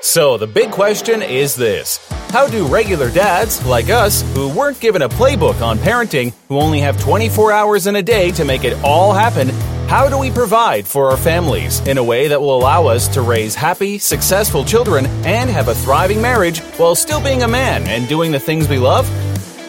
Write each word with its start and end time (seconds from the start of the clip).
So, 0.00 0.36
the 0.36 0.46
big 0.46 0.70
question 0.70 1.22
is 1.22 1.54
this 1.54 1.98
How 2.30 2.48
do 2.48 2.66
regular 2.66 3.10
dads, 3.10 3.64
like 3.66 3.90
us, 3.90 4.22
who 4.34 4.48
weren't 4.48 4.80
given 4.80 5.02
a 5.02 5.08
playbook 5.08 5.60
on 5.60 5.78
parenting, 5.78 6.32
who 6.48 6.58
only 6.58 6.80
have 6.80 7.00
24 7.00 7.52
hours 7.52 7.86
in 7.86 7.96
a 7.96 8.02
day 8.02 8.30
to 8.32 8.44
make 8.44 8.64
it 8.64 8.76
all 8.82 9.12
happen, 9.12 9.48
how 9.88 10.08
do 10.08 10.16
we 10.16 10.30
provide 10.30 10.86
for 10.86 11.10
our 11.10 11.16
families 11.16 11.80
in 11.80 11.98
a 11.98 12.04
way 12.04 12.28
that 12.28 12.40
will 12.40 12.56
allow 12.56 12.86
us 12.86 13.08
to 13.08 13.20
raise 13.20 13.54
happy, 13.54 13.98
successful 13.98 14.64
children 14.64 15.04
and 15.26 15.50
have 15.50 15.68
a 15.68 15.74
thriving 15.74 16.22
marriage 16.22 16.60
while 16.78 16.94
still 16.94 17.20
being 17.20 17.42
a 17.42 17.48
man 17.48 17.86
and 17.86 18.08
doing 18.08 18.32
the 18.32 18.40
things 18.40 18.68
we 18.68 18.78
love? 18.78 19.06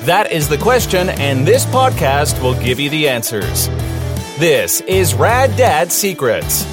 That 0.06 0.32
is 0.32 0.48
the 0.48 0.58
question, 0.58 1.10
and 1.10 1.46
this 1.46 1.66
podcast 1.66 2.42
will 2.42 2.56
give 2.56 2.80
you 2.80 2.90
the 2.90 3.10
answers. 3.10 3.68
This 4.40 4.82
is 4.82 5.14
Rad 5.14 5.56
Dad 5.58 5.92
Secrets. 5.92 6.66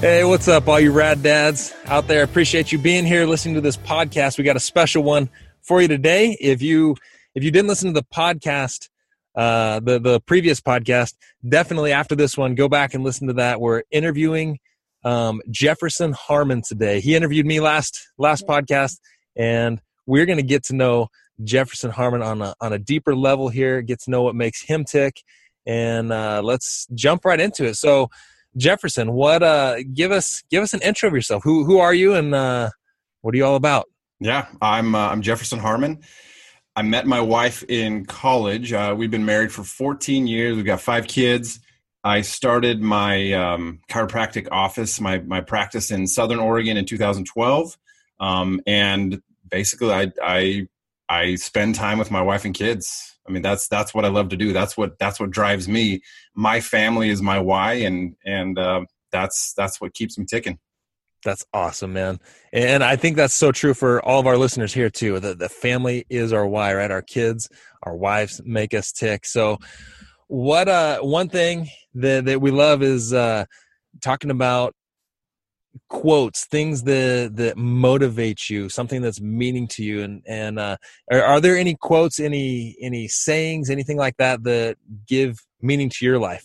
Hey, 0.00 0.22
what's 0.22 0.46
up, 0.46 0.68
all 0.68 0.78
you 0.78 0.92
rad 0.92 1.24
dads 1.24 1.74
out 1.86 2.06
there? 2.06 2.22
Appreciate 2.22 2.70
you 2.70 2.78
being 2.78 3.04
here, 3.04 3.26
listening 3.26 3.56
to 3.56 3.60
this 3.60 3.76
podcast. 3.76 4.38
We 4.38 4.44
got 4.44 4.54
a 4.54 4.60
special 4.60 5.02
one 5.02 5.28
for 5.60 5.82
you 5.82 5.88
today. 5.88 6.36
If 6.40 6.62
you 6.62 6.94
if 7.34 7.42
you 7.42 7.50
didn't 7.50 7.66
listen 7.66 7.92
to 7.92 8.00
the 8.00 8.06
podcast, 8.14 8.90
uh, 9.34 9.80
the 9.80 9.98
the 9.98 10.20
previous 10.20 10.60
podcast, 10.60 11.14
definitely 11.48 11.90
after 11.90 12.14
this 12.14 12.38
one, 12.38 12.54
go 12.54 12.68
back 12.68 12.94
and 12.94 13.02
listen 13.02 13.26
to 13.26 13.32
that. 13.34 13.60
We're 13.60 13.82
interviewing 13.90 14.60
um, 15.02 15.42
Jefferson 15.50 16.12
Harmon 16.12 16.62
today. 16.62 17.00
He 17.00 17.16
interviewed 17.16 17.44
me 17.44 17.58
last 17.58 18.08
last 18.18 18.46
podcast, 18.46 19.00
and 19.34 19.80
we're 20.06 20.26
going 20.26 20.38
to 20.38 20.44
get 20.44 20.62
to 20.66 20.76
know 20.76 21.08
Jefferson 21.42 21.90
Harmon 21.90 22.22
on 22.22 22.40
a 22.40 22.54
on 22.60 22.72
a 22.72 22.78
deeper 22.78 23.16
level 23.16 23.48
here. 23.48 23.82
Get 23.82 23.98
to 24.02 24.12
know 24.12 24.22
what 24.22 24.36
makes 24.36 24.62
him 24.62 24.84
tick, 24.84 25.24
and 25.66 26.12
uh, 26.12 26.40
let's 26.44 26.86
jump 26.94 27.24
right 27.24 27.40
into 27.40 27.64
it. 27.64 27.74
So. 27.74 28.10
Jefferson, 28.58 29.12
what 29.12 29.42
uh 29.42 29.76
give 29.94 30.12
us 30.12 30.42
give 30.50 30.62
us 30.62 30.74
an 30.74 30.82
intro 30.82 31.08
of 31.08 31.14
yourself. 31.14 31.42
Who 31.44 31.64
who 31.64 31.78
are 31.78 31.94
you 31.94 32.14
and 32.14 32.34
uh 32.34 32.70
what 33.22 33.34
are 33.34 33.36
you 33.36 33.44
all 33.44 33.56
about? 33.56 33.86
Yeah, 34.20 34.46
I'm 34.60 34.94
uh, 34.94 35.08
I'm 35.08 35.22
Jefferson 35.22 35.58
Harmon. 35.58 36.00
I 36.76 36.82
met 36.82 37.06
my 37.06 37.20
wife 37.20 37.64
in 37.68 38.04
college. 38.04 38.72
Uh, 38.72 38.94
we've 38.96 39.10
been 39.10 39.24
married 39.24 39.50
for 39.50 39.64
14 39.64 40.28
years. 40.28 40.54
We've 40.54 40.64
got 40.64 40.80
five 40.80 41.08
kids. 41.08 41.58
I 42.04 42.20
started 42.20 42.80
my 42.80 43.32
um, 43.32 43.80
chiropractic 43.90 44.48
office, 44.52 45.00
my 45.00 45.18
my 45.18 45.40
practice 45.40 45.90
in 45.90 46.06
Southern 46.06 46.38
Oregon 46.38 46.76
in 46.76 46.84
2012, 46.84 47.76
um, 48.20 48.60
and 48.66 49.20
basically 49.50 49.92
I 49.92 50.12
I 50.22 50.68
I 51.08 51.34
spend 51.34 51.74
time 51.74 51.98
with 51.98 52.10
my 52.10 52.22
wife 52.22 52.44
and 52.44 52.54
kids. 52.54 53.17
I 53.28 53.32
mean, 53.32 53.42
that's 53.42 53.68
that's 53.68 53.92
what 53.92 54.04
I 54.04 54.08
love 54.08 54.30
to 54.30 54.36
do. 54.36 54.52
That's 54.52 54.76
what 54.76 54.98
that's 54.98 55.20
what 55.20 55.30
drives 55.30 55.68
me. 55.68 56.00
My 56.34 56.60
family 56.60 57.10
is 57.10 57.20
my 57.20 57.38
why, 57.38 57.74
and 57.74 58.14
and 58.24 58.58
uh, 58.58 58.84
that's 59.12 59.52
that's 59.54 59.80
what 59.80 59.94
keeps 59.94 60.18
me 60.18 60.24
ticking. 60.24 60.58
That's 61.24 61.44
awesome, 61.52 61.92
man. 61.92 62.20
And 62.52 62.84
I 62.84 62.96
think 62.96 63.16
that's 63.16 63.34
so 63.34 63.50
true 63.50 63.74
for 63.74 64.04
all 64.04 64.20
of 64.20 64.26
our 64.26 64.36
listeners 64.36 64.72
here 64.72 64.88
too. 64.88 65.18
That 65.20 65.38
the 65.38 65.48
family 65.48 66.06
is 66.08 66.32
our 66.32 66.46
why, 66.46 66.74
right? 66.74 66.90
Our 66.90 67.02
kids, 67.02 67.48
our 67.82 67.96
wives 67.96 68.40
make 68.44 68.72
us 68.72 68.92
tick. 68.92 69.26
So, 69.26 69.58
what 70.28 70.68
uh 70.68 71.00
one 71.00 71.28
thing 71.28 71.68
that 71.94 72.24
that 72.26 72.40
we 72.40 72.50
love 72.50 72.82
is 72.82 73.12
uh 73.12 73.44
talking 74.00 74.30
about 74.30 74.74
quotes 75.88 76.46
things 76.46 76.82
that 76.84 77.32
that 77.34 77.56
motivate 77.56 78.48
you 78.48 78.68
something 78.68 79.02
that's 79.02 79.20
meaning 79.20 79.66
to 79.66 79.82
you 79.82 80.02
and 80.02 80.22
and 80.26 80.58
uh 80.58 80.76
are, 81.10 81.22
are, 81.22 81.40
there 81.40 81.56
any 81.56 81.74
quotes 81.74 82.20
any 82.20 82.76
any 82.80 83.08
sayings 83.08 83.70
anything 83.70 83.96
like 83.96 84.16
that 84.16 84.42
that 84.44 84.76
give 85.06 85.38
meaning 85.60 85.88
to 85.88 86.04
your 86.04 86.18
life? 86.18 86.44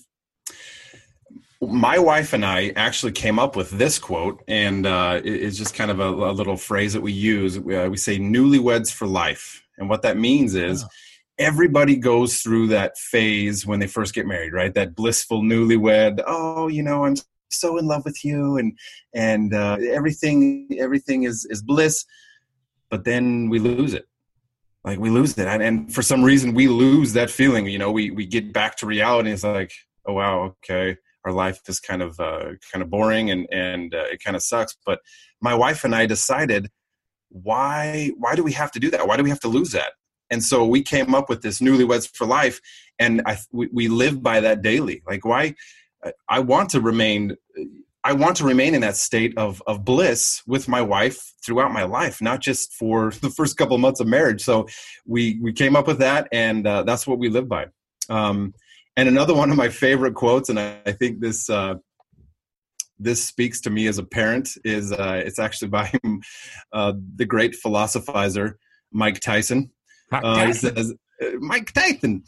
My 1.61 1.97
wife 1.97 2.33
and 2.33 2.45
i 2.45 2.73
actually 2.75 3.13
came 3.13 3.39
up 3.39 3.55
with 3.55 3.71
this 3.71 3.99
quote 3.99 4.43
and 4.47 4.85
uh 4.85 5.21
it's 5.23 5.57
just 5.57 5.75
kind 5.75 5.91
of 5.91 5.99
a, 5.99 6.09
a 6.09 6.33
little 6.33 6.57
phrase 6.57 6.93
that 6.93 7.01
we 7.01 7.13
use. 7.13 7.59
We, 7.59 7.75
uh, 7.75 7.89
we, 7.89 7.97
say 7.97 8.17
newlyweds 8.17 8.91
for 8.91 9.07
life 9.07 9.63
and 9.77 9.89
what 9.89 10.01
that 10.01 10.17
means 10.17 10.55
is 10.55 10.83
oh. 10.83 10.87
everybody 11.37 11.95
goes 11.95 12.41
through 12.41 12.67
that 12.67 12.97
phase 12.97 13.65
when 13.65 13.79
they 13.79 13.87
first 13.87 14.13
get 14.13 14.27
married 14.27 14.53
right? 14.53 14.73
That 14.73 14.95
blissful 14.95 15.41
newlywed 15.41 16.23
oh 16.27 16.67
you 16.67 16.83
know 16.83 17.05
i'm 17.05 17.15
so 17.53 17.77
in 17.77 17.85
love 17.87 18.03
with 18.05 18.23
you 18.25 18.57
and 18.57 18.77
and 19.13 19.53
uh, 19.53 19.77
everything 19.91 20.67
everything 20.79 21.23
is 21.23 21.45
is 21.49 21.61
bliss 21.61 22.05
but 22.93 23.05
then 23.05 23.49
we 23.49 23.57
lose 23.57 23.95
it. 23.95 24.05
Like 24.83 24.99
we 24.99 25.09
lose 25.09 25.35
it. 25.39 25.47
And, 25.47 25.63
and 25.63 25.91
for 25.91 26.03
some 26.03 26.21
reason 26.21 26.53
we 26.53 26.67
lose 26.67 27.13
that 27.13 27.31
feeling 27.31 27.65
you 27.65 27.79
know? 27.79 27.91
We 27.91 28.11
we 28.11 28.27
get 28.27 28.53
back 28.53 28.77
to 28.77 28.85
reality 28.85 29.31
it's 29.31 29.43
like 29.43 29.71
oh 30.05 30.13
wow 30.13 30.55
okay. 30.63 30.97
Our 31.25 31.31
life 31.31 31.59
is 31.67 31.79
kind 31.79 32.03
of 32.03 32.19
uh, 32.19 32.51
kind 32.71 32.83
of 32.83 32.91
boring 32.91 33.31
and 33.31 33.47
and 33.51 33.95
uh, 33.95 34.05
it 34.11 34.23
kind 34.23 34.35
of 34.35 34.43
sucks. 34.43 34.77
But 34.85 34.99
my 35.41 35.55
wife 35.55 35.83
and 35.83 35.95
i 35.95 36.05
decided 36.05 36.69
why 37.29 38.11
why 38.19 38.35
do 38.35 38.43
we 38.43 38.51
have 38.51 38.71
to 38.73 38.79
do 38.79 38.91
that? 38.91 39.07
Why 39.07 39.17
do 39.17 39.23
we 39.23 39.31
have 39.31 39.39
to 39.39 39.47
lose 39.47 39.71
that? 39.71 39.93
And 40.29 40.43
so 40.43 40.63
we 40.63 40.83
came 40.83 41.15
up 41.15 41.29
with 41.29 41.41
this 41.41 41.61
newlyweds 41.61 42.07
for 42.15 42.27
life 42.27 42.61
and 42.99 43.23
i 43.25 43.39
we, 43.51 43.69
we 43.73 43.87
live 43.87 44.21
by 44.21 44.39
that 44.41 44.61
daily. 44.61 45.01
Like 45.07 45.25
why 45.25 45.55
I 46.27 46.39
want 46.39 46.69
to 46.71 46.81
remain 46.81 47.37
I 48.05 48.13
want 48.13 48.35
to 48.37 48.43
remain 48.43 48.75
in 48.75 48.81
that 48.81 48.97
state 48.97 49.33
of 49.37 49.61
of 49.65 49.85
bliss 49.85 50.43
with 50.45 50.67
my 50.67 50.81
wife 50.81 51.33
throughout 51.43 51.71
my 51.71 51.83
life, 51.83 52.21
not 52.21 52.41
just 52.41 52.73
for 52.73 53.11
the 53.21 53.29
first 53.29 53.57
couple 53.57 53.75
of 53.75 53.81
months 53.81 53.99
of 53.99 54.07
marriage. 54.07 54.41
So 54.41 54.67
we 55.05 55.39
we 55.41 55.53
came 55.53 55.75
up 55.75 55.87
with 55.87 55.99
that, 55.99 56.27
and 56.31 56.67
uh, 56.67 56.83
that's 56.83 57.07
what 57.07 57.19
we 57.19 57.29
live 57.29 57.47
by. 57.47 57.67
Um, 58.09 58.53
and 58.95 59.07
another 59.09 59.33
one 59.33 59.49
of 59.49 59.57
my 59.57 59.69
favorite 59.69 60.15
quotes, 60.15 60.49
and 60.49 60.59
I, 60.59 60.77
I 60.85 60.91
think 60.91 61.21
this 61.21 61.49
uh, 61.49 61.75
this 62.99 63.25
speaks 63.25 63.61
to 63.61 63.69
me 63.69 63.87
as 63.87 63.97
a 63.97 64.03
parent, 64.03 64.49
is 64.63 64.91
uh, 64.91 65.21
it's 65.25 65.39
actually 65.39 65.69
by 65.69 65.91
uh, 66.73 66.93
the 67.15 67.25
great 67.25 67.55
philosophizer 67.55 68.55
Mike 68.91 69.19
Tyson. 69.19 69.71
Uh, 70.11 70.45
he 70.45 70.53
says, 70.53 70.93
"Mike 71.39 71.71
Tyson, 71.71 72.23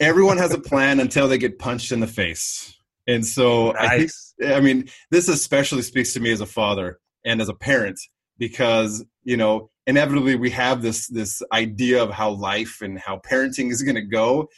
everyone 0.00 0.36
has 0.36 0.52
a 0.52 0.60
plan 0.60 1.00
until 1.00 1.28
they 1.28 1.38
get 1.38 1.58
punched 1.58 1.92
in 1.92 2.00
the 2.00 2.06
face." 2.06 2.76
And 3.12 3.26
so 3.26 3.72
nice. 3.72 4.34
I 4.40 4.46
think, 4.46 4.56
I 4.56 4.60
mean, 4.60 4.88
this 5.10 5.28
especially 5.28 5.82
speaks 5.82 6.12
to 6.14 6.20
me 6.20 6.32
as 6.32 6.40
a 6.40 6.46
father 6.46 6.98
and 7.24 7.40
as 7.40 7.48
a 7.48 7.54
parent 7.54 7.98
because, 8.38 9.04
you 9.22 9.36
know, 9.36 9.70
inevitably 9.86 10.36
we 10.36 10.50
have 10.50 10.82
this, 10.82 11.08
this 11.08 11.42
idea 11.52 12.02
of 12.02 12.10
how 12.10 12.30
life 12.30 12.80
and 12.80 12.98
how 12.98 13.18
parenting 13.18 13.70
is 13.70 13.82
going 13.82 13.96
to 13.96 14.02
go. 14.02 14.48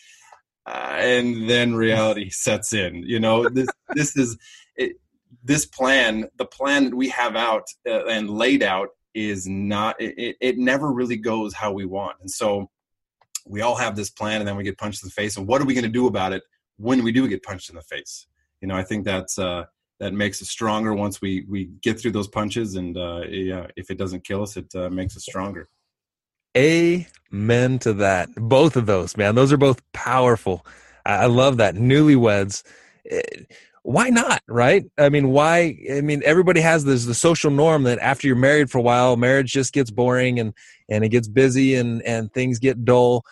Uh, 0.67 0.97
and 0.99 1.51
then 1.51 1.75
reality 1.75 2.31
sets 2.31 2.73
in, 2.73 3.03
you 3.03 3.21
know, 3.21 3.49
this, 3.49 3.69
this 3.95 4.17
is, 4.17 4.39
it, 4.77 4.97
this 5.43 5.67
plan, 5.67 6.27
the 6.37 6.47
plan 6.47 6.85
that 6.85 6.97
we 6.97 7.09
have 7.11 7.37
out 7.37 7.65
uh, 7.87 8.07
and 8.07 8.31
laid 8.31 8.63
out 8.63 8.89
is 9.13 9.47
not, 9.47 10.01
it, 10.01 10.37
it 10.41 10.59
never 10.59 10.91
really 10.91 11.17
goes 11.17 11.53
how 11.53 11.73
we 11.73 11.85
want. 11.85 12.17
And 12.21 12.31
so 12.31 12.71
we 13.47 13.61
all 13.61 13.77
have 13.77 13.95
this 13.97 14.11
plan 14.11 14.41
and 14.41 14.49
then 14.49 14.57
we 14.57 14.65
get 14.65 14.79
punched 14.79 15.03
in 15.03 15.09
the 15.09 15.13
face. 15.13 15.37
And 15.37 15.47
what 15.47 15.61
are 15.61 15.67
we 15.67 15.75
going 15.75 15.85
to 15.85 15.91
do 15.91 16.07
about 16.07 16.33
it 16.33 16.43
when 16.79 17.03
we 17.03 17.13
do 17.13 17.29
get 17.29 17.43
punched 17.43 17.69
in 17.69 17.77
the 17.77 17.83
face? 17.83 18.27
You 18.65 18.69
know, 18.69 18.77
I 18.77 18.83
think 18.83 19.05
that's 19.05 19.39
uh, 19.39 19.67
that 20.01 20.15
makes 20.15 20.41
us 20.41 20.49
stronger 20.49 20.95
once 20.95 21.21
we 21.21 21.45
we 21.51 21.67
get 21.83 22.01
through 22.01 22.13
those 22.13 22.29
punches, 22.29 22.77
and 22.77 22.97
uh, 22.97 23.21
yeah, 23.29 23.67
if 23.77 23.91
it 23.91 23.99
doesn't 23.99 24.25
kill 24.25 24.43
us, 24.43 24.57
it 24.57 24.75
uh, 24.75 24.89
makes 24.89 25.19
us 25.19 25.25
stronger. 25.25 25.69
Amen 26.57 27.79
to 27.81 27.93
that. 27.93 28.35
Both 28.35 28.77
of 28.77 28.87
those, 28.87 29.19
man. 29.19 29.35
Those 29.35 29.53
are 29.53 29.59
both 29.59 29.83
powerful. 29.93 30.65
I 31.05 31.27
love 31.27 31.59
that. 31.59 31.75
Newlyweds. 31.75 32.63
Eh, 33.11 33.21
why 33.83 34.09
not? 34.09 34.41
Right? 34.49 34.87
I 34.97 35.11
mean, 35.11 35.29
why? 35.29 35.77
I 35.93 36.01
mean, 36.01 36.23
everybody 36.25 36.63
has 36.63 36.87
this 36.87 37.05
the 37.05 37.13
social 37.13 37.51
norm 37.51 37.83
that 37.83 37.99
after 37.99 38.27
you're 38.27 38.35
married 38.35 38.71
for 38.71 38.79
a 38.79 38.83
while, 38.83 39.19
marriage 39.19 39.53
just 39.53 39.75
gets 39.75 39.91
boring 39.91 40.41
and 40.41 40.55
and 40.89 41.05
it 41.05 41.11
gets 41.11 41.29
busy 41.29 41.75
and 41.75 42.01
and 42.01 42.33
things 42.33 42.61
get 42.61 42.83
dull. 42.83 43.27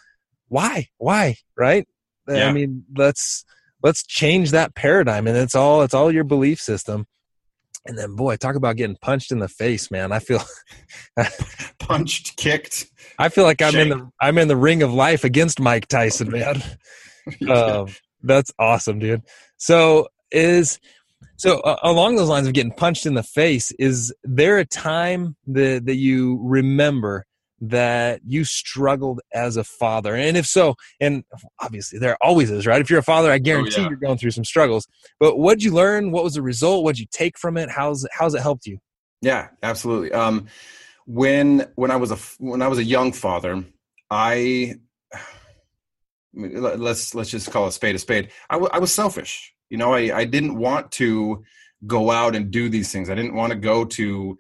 Why? 0.48 0.88
Why? 0.98 1.36
Right? 1.56 1.88
Yeah. 2.28 2.50
I 2.50 2.52
mean, 2.52 2.84
let's 2.94 3.46
let's 3.82 4.06
change 4.06 4.50
that 4.52 4.74
paradigm 4.74 5.26
and 5.26 5.36
it's 5.36 5.54
all 5.54 5.82
it's 5.82 5.94
all 5.94 6.12
your 6.12 6.24
belief 6.24 6.60
system. 6.60 7.06
And 7.84 7.98
then 7.98 8.14
boy 8.14 8.36
talk 8.36 8.54
about 8.54 8.76
getting 8.76 8.96
punched 9.00 9.32
in 9.32 9.40
the 9.40 9.48
face 9.48 9.90
man. 9.90 10.12
I 10.12 10.20
feel 10.20 10.42
punched 11.78 12.36
kicked 12.36 12.86
i 13.18 13.28
feel 13.28 13.44
like 13.44 13.60
i'm 13.60 13.74
in 13.74 13.88
the 13.88 14.08
i'm 14.20 14.38
in 14.38 14.48
the 14.48 14.56
ring 14.56 14.82
of 14.82 14.92
life 14.92 15.24
against 15.24 15.60
mike 15.60 15.86
tyson 15.88 16.30
man. 16.30 16.62
Um, 17.48 17.86
that's 18.22 18.52
awesome 18.58 18.98
dude. 18.98 19.22
So 19.56 20.08
is 20.30 20.80
so 21.36 21.60
uh, 21.60 21.76
along 21.82 22.16
those 22.16 22.28
lines 22.28 22.46
of 22.46 22.52
getting 22.52 22.72
punched 22.72 23.06
in 23.06 23.14
the 23.14 23.22
face 23.22 23.70
is 23.78 24.14
there 24.24 24.58
a 24.58 24.64
time 24.64 25.36
that 25.46 25.86
that 25.86 25.96
you 25.96 26.40
remember 26.42 27.26
that 27.62 28.20
you 28.26 28.44
struggled 28.44 29.20
as 29.32 29.56
a 29.56 29.64
father? 29.64 30.14
And 30.14 30.36
if 30.36 30.46
so, 30.46 30.74
and 31.00 31.24
obviously 31.60 31.98
there 31.98 32.16
always 32.20 32.50
is, 32.50 32.66
right? 32.66 32.80
If 32.80 32.90
you're 32.90 32.98
a 32.98 33.04
father, 33.04 33.30
I 33.30 33.38
guarantee 33.38 33.76
oh, 33.78 33.82
yeah. 33.82 33.88
you're 33.90 33.98
going 33.98 34.18
through 34.18 34.32
some 34.32 34.44
struggles. 34.44 34.86
But 35.18 35.38
what 35.38 35.54
did 35.54 35.64
you 35.64 35.72
learn? 35.72 36.10
What 36.10 36.24
was 36.24 36.34
the 36.34 36.42
result? 36.42 36.84
What 36.84 36.96
did 36.96 37.00
you 37.00 37.08
take 37.10 37.38
from 37.38 37.56
it? 37.56 37.70
How's 37.70 38.06
how's 38.12 38.34
it 38.34 38.42
helped 38.42 38.66
you? 38.66 38.78
Yeah, 39.20 39.48
absolutely. 39.62 40.12
Um, 40.12 40.48
when 41.06 41.66
when 41.76 41.90
I 41.90 41.96
was 41.96 42.10
a 42.10 42.18
when 42.38 42.62
I 42.62 42.68
was 42.68 42.78
a 42.78 42.84
young 42.84 43.12
father, 43.12 43.64
I 44.10 44.74
let's 46.34 47.14
let's 47.14 47.30
just 47.30 47.50
call 47.50 47.66
a 47.66 47.72
spade 47.72 47.94
a 47.94 47.98
spade. 47.98 48.30
I, 48.50 48.54
w- 48.54 48.70
I 48.72 48.78
was 48.78 48.92
selfish. 48.92 49.54
You 49.70 49.78
know, 49.78 49.94
I, 49.94 50.18
I 50.18 50.24
didn't 50.24 50.58
want 50.58 50.92
to 50.92 51.44
go 51.86 52.10
out 52.10 52.36
and 52.36 52.50
do 52.50 52.68
these 52.68 52.92
things. 52.92 53.10
I 53.10 53.14
didn't 53.14 53.34
want 53.34 53.52
to 53.52 53.58
go 53.58 53.84
to 53.84 54.36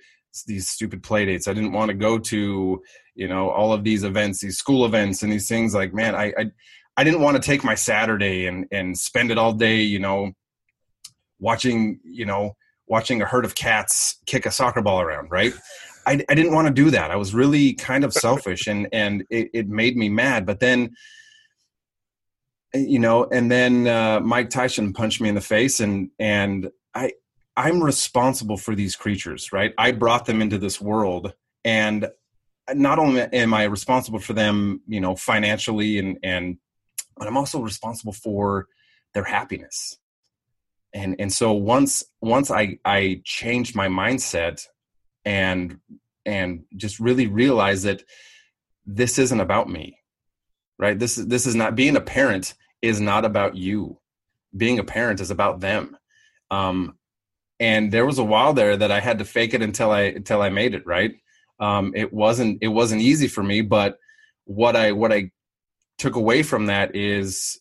these 0.46 0.68
stupid 0.68 1.02
play 1.02 1.24
dates. 1.24 1.48
I 1.48 1.54
didn't 1.54 1.72
want 1.72 1.88
to 1.88 1.94
go 1.94 2.18
to, 2.18 2.82
you 3.14 3.28
know, 3.28 3.50
all 3.50 3.72
of 3.72 3.84
these 3.84 4.04
events, 4.04 4.40
these 4.40 4.58
school 4.58 4.84
events 4.84 5.22
and 5.22 5.32
these 5.32 5.48
things 5.48 5.74
like, 5.74 5.92
man, 5.92 6.14
I, 6.14 6.32
I, 6.38 6.50
I 6.96 7.04
didn't 7.04 7.20
want 7.20 7.36
to 7.36 7.42
take 7.42 7.64
my 7.64 7.74
Saturday 7.74 8.46
and, 8.46 8.66
and 8.70 8.96
spend 8.96 9.30
it 9.30 9.38
all 9.38 9.52
day, 9.52 9.80
you 9.80 9.98
know, 9.98 10.32
watching, 11.38 12.00
you 12.04 12.24
know, 12.24 12.56
watching 12.86 13.22
a 13.22 13.26
herd 13.26 13.44
of 13.44 13.54
cats 13.54 14.18
kick 14.26 14.46
a 14.46 14.50
soccer 14.50 14.82
ball 14.82 15.00
around. 15.00 15.30
Right. 15.30 15.52
I, 16.06 16.24
I 16.28 16.34
didn't 16.34 16.54
want 16.54 16.68
to 16.68 16.74
do 16.74 16.90
that. 16.90 17.10
I 17.10 17.16
was 17.16 17.34
really 17.34 17.74
kind 17.74 18.04
of 18.04 18.12
selfish 18.12 18.66
and, 18.66 18.88
and 18.92 19.24
it, 19.30 19.50
it 19.54 19.68
made 19.68 19.96
me 19.96 20.08
mad. 20.08 20.46
But 20.46 20.60
then, 20.60 20.94
you 22.74 22.98
know, 22.98 23.24
and 23.24 23.50
then 23.50 23.86
uh, 23.86 24.20
Mike 24.20 24.50
Tyson 24.50 24.92
punched 24.92 25.20
me 25.20 25.28
in 25.28 25.34
the 25.34 25.40
face 25.40 25.80
and, 25.80 26.10
and 26.18 26.70
I, 26.94 27.12
I'm 27.56 27.82
responsible 27.82 28.56
for 28.56 28.74
these 28.74 28.96
creatures, 28.96 29.52
right? 29.52 29.74
I 29.78 29.92
brought 29.92 30.24
them 30.24 30.40
into 30.40 30.58
this 30.58 30.80
world 30.80 31.34
and 31.64 32.08
not 32.74 32.98
only 32.98 33.22
am 33.22 33.54
I 33.54 33.64
responsible 33.64 34.18
for 34.18 34.32
them, 34.32 34.82
you 34.86 35.00
know, 35.00 35.16
financially 35.16 35.98
and 35.98 36.18
and 36.22 36.58
but 37.16 37.26
I'm 37.26 37.36
also 37.36 37.60
responsible 37.60 38.12
for 38.12 38.68
their 39.14 39.24
happiness. 39.24 39.98
And 40.94 41.16
and 41.18 41.32
so 41.32 41.52
once 41.52 42.04
once 42.20 42.50
I 42.50 42.78
I 42.84 43.22
changed 43.24 43.74
my 43.74 43.88
mindset 43.88 44.66
and 45.24 45.78
and 46.24 46.64
just 46.76 47.00
really 47.00 47.26
realized 47.26 47.84
that 47.84 48.02
this 48.86 49.18
isn't 49.18 49.40
about 49.40 49.68
me. 49.68 49.98
Right? 50.78 50.98
This 50.98 51.18
is 51.18 51.26
this 51.26 51.46
is 51.46 51.54
not 51.54 51.76
being 51.76 51.96
a 51.96 52.00
parent 52.00 52.54
is 52.80 53.00
not 53.00 53.24
about 53.24 53.56
you. 53.56 53.98
Being 54.56 54.78
a 54.78 54.84
parent 54.84 55.20
is 55.20 55.30
about 55.30 55.60
them. 55.60 55.96
Um, 56.50 56.98
and 57.60 57.92
there 57.92 58.04
was 58.04 58.18
a 58.18 58.24
while 58.24 58.52
there 58.52 58.76
that 58.76 58.90
I 58.90 59.00
had 59.00 59.18
to 59.18 59.24
fake 59.24 59.54
it 59.54 59.62
until 59.62 59.90
I 59.90 60.02
until 60.02 60.42
I 60.42 60.50
made 60.50 60.74
it 60.74 60.86
right. 60.86 61.14
Um, 61.62 61.92
it 61.94 62.12
wasn't 62.12 62.58
it 62.60 62.68
wasn't 62.68 63.02
easy 63.02 63.28
for 63.28 63.42
me, 63.42 63.60
but 63.62 63.96
what 64.46 64.74
I 64.74 64.90
what 64.90 65.12
I 65.12 65.30
took 65.96 66.16
away 66.16 66.42
from 66.42 66.66
that 66.66 66.96
is, 66.96 67.60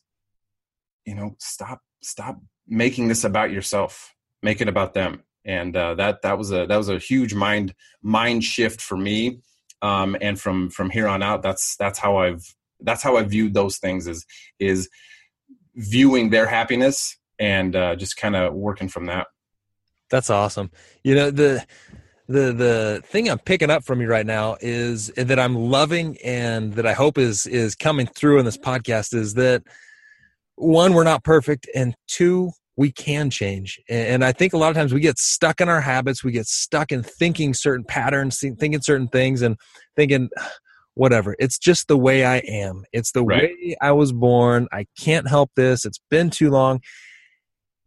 you 1.05 1.13
know, 1.13 1.35
stop 1.37 1.81
stop 2.01 2.41
making 2.67 3.09
this 3.09 3.23
about 3.23 3.51
yourself, 3.51 4.15
make 4.41 4.59
it 4.59 4.67
about 4.67 4.95
them, 4.95 5.21
and 5.45 5.77
uh, 5.77 5.93
that 5.93 6.23
that 6.23 6.35
was 6.39 6.51
a 6.51 6.65
that 6.65 6.77
was 6.77 6.89
a 6.89 6.97
huge 6.97 7.35
mind 7.35 7.75
mind 8.01 8.43
shift 8.43 8.81
for 8.81 8.97
me. 8.97 9.41
Um, 9.83 10.17
and 10.19 10.39
from 10.39 10.71
from 10.71 10.89
here 10.89 11.07
on 11.07 11.21
out, 11.21 11.43
that's 11.43 11.75
that's 11.75 11.99
how 11.99 12.17
I've 12.17 12.43
that's 12.79 13.03
how 13.03 13.17
I 13.17 13.23
viewed 13.23 13.53
those 13.53 13.77
things 13.77 14.07
is 14.07 14.25
is 14.57 14.89
viewing 15.75 16.31
their 16.31 16.47
happiness 16.47 17.17
and 17.37 17.75
uh, 17.75 17.95
just 17.95 18.17
kind 18.17 18.35
of 18.35 18.55
working 18.55 18.89
from 18.89 19.05
that. 19.05 19.27
That's 20.09 20.31
awesome. 20.31 20.71
You 21.03 21.13
know, 21.13 21.29
the 21.29 21.65
the 22.31 22.53
the 22.53 23.01
thing 23.05 23.29
I'm 23.29 23.39
picking 23.39 23.69
up 23.69 23.83
from 23.83 24.01
you 24.01 24.07
right 24.07 24.25
now 24.25 24.57
is 24.61 25.07
that 25.15 25.39
I'm 25.39 25.55
loving 25.55 26.17
and 26.23 26.73
that 26.73 26.85
I 26.85 26.93
hope 26.93 27.17
is 27.17 27.45
is 27.47 27.75
coming 27.75 28.07
through 28.07 28.39
in 28.39 28.45
this 28.45 28.57
podcast 28.57 29.13
is 29.13 29.35
that 29.35 29.63
one, 30.55 30.93
we're 30.93 31.03
not 31.03 31.23
perfect, 31.23 31.67
and 31.73 31.95
two, 32.07 32.51
we 32.77 32.91
can 32.91 33.29
change. 33.29 33.79
And 33.89 34.23
I 34.23 34.31
think 34.31 34.53
a 34.53 34.57
lot 34.57 34.69
of 34.69 34.75
times 34.75 34.93
we 34.93 34.99
get 34.99 35.17
stuck 35.17 35.59
in 35.59 35.69
our 35.69 35.81
habits, 35.81 36.23
we 36.23 36.31
get 36.31 36.45
stuck 36.45 36.91
in 36.91 37.03
thinking 37.03 37.53
certain 37.53 37.83
patterns, 37.83 38.39
thinking 38.39 38.81
certain 38.81 39.07
things, 39.07 39.41
and 39.41 39.57
thinking 39.95 40.29
whatever. 40.93 41.35
It's 41.39 41.57
just 41.57 41.87
the 41.87 41.97
way 41.97 42.25
I 42.25 42.37
am. 42.37 42.83
It's 42.93 43.11
the 43.11 43.23
right. 43.23 43.43
way 43.43 43.75
I 43.81 43.91
was 43.91 44.11
born. 44.11 44.67
I 44.71 44.85
can't 44.99 45.27
help 45.27 45.51
this. 45.55 45.85
It's 45.85 46.01
been 46.09 46.29
too 46.29 46.49
long. 46.49 46.81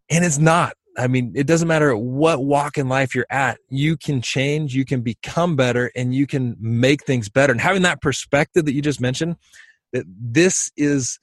And 0.09 0.23
it's 0.23 0.37
not. 0.37 0.73
I 0.97 1.07
mean, 1.07 1.33
it 1.35 1.47
doesn't 1.47 1.67
matter 1.67 1.95
what 1.95 2.43
walk 2.43 2.77
in 2.77 2.87
life 2.87 3.13
you're 3.13 3.25
at, 3.29 3.59
you 3.69 3.97
can 3.97 4.21
change, 4.21 4.73
you 4.73 4.85
can 4.85 5.01
become 5.01 5.55
better, 5.55 5.91
and 5.95 6.13
you 6.15 6.25
can 6.25 6.55
make 6.59 7.03
things 7.03 7.29
better. 7.29 7.51
And 7.51 7.61
having 7.61 7.81
that 7.81 8.01
perspective 8.01 8.65
that 8.65 8.73
you 8.73 8.81
just 8.81 9.01
mentioned, 9.01 9.35
that 9.93 10.05
this 10.07 10.71
is 10.77 11.19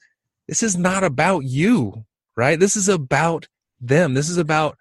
this 0.47 0.61
is 0.61 0.77
not 0.77 1.03
about 1.03 1.45
you, 1.45 2.05
right? 2.35 2.59
This 2.59 2.75
is 2.75 2.89
about 2.89 3.47
them. 3.79 4.13
This 4.13 4.29
is 4.29 4.37
about 4.37 4.77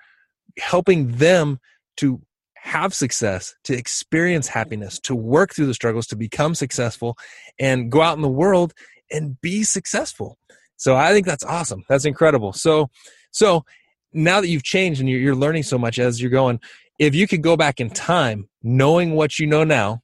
helping 0.59 1.13
them 1.13 1.59
to 1.99 2.21
have 2.55 2.95
success, 2.95 3.55
to 3.65 3.77
experience 3.77 4.49
happiness, 4.49 4.99
to 5.01 5.15
work 5.15 5.55
through 5.55 5.67
the 5.67 5.75
struggles, 5.75 6.07
to 6.07 6.17
become 6.17 6.55
successful, 6.55 7.17
and 7.59 7.91
go 7.91 8.03
out 8.03 8.17
in 8.17 8.23
the 8.23 8.29
world 8.29 8.73
and 9.11 9.41
be 9.41 9.63
successful. 9.63 10.39
So 10.77 10.97
I 10.97 11.13
think 11.13 11.27
that's 11.27 11.45
awesome. 11.45 11.85
That's 11.89 12.05
incredible. 12.05 12.53
So, 12.53 12.89
so 13.31 13.65
now 14.13 14.41
that 14.41 14.49
you've 14.49 14.63
changed 14.63 15.01
and 15.01 15.09
you're, 15.09 15.21
you're 15.21 15.35
learning 15.35 15.63
so 15.63 15.79
much 15.79 15.99
as 15.99 16.21
you're 16.21 16.31
going, 16.31 16.61
if 16.99 17.15
you 17.15 17.27
could 17.27 17.43
go 17.43 17.57
back 17.57 17.81
in 17.81 17.91
time, 17.91 18.49
knowing 18.63 19.15
what 19.15 19.39
you 19.39 19.47
know 19.47 19.65
now, 19.65 20.03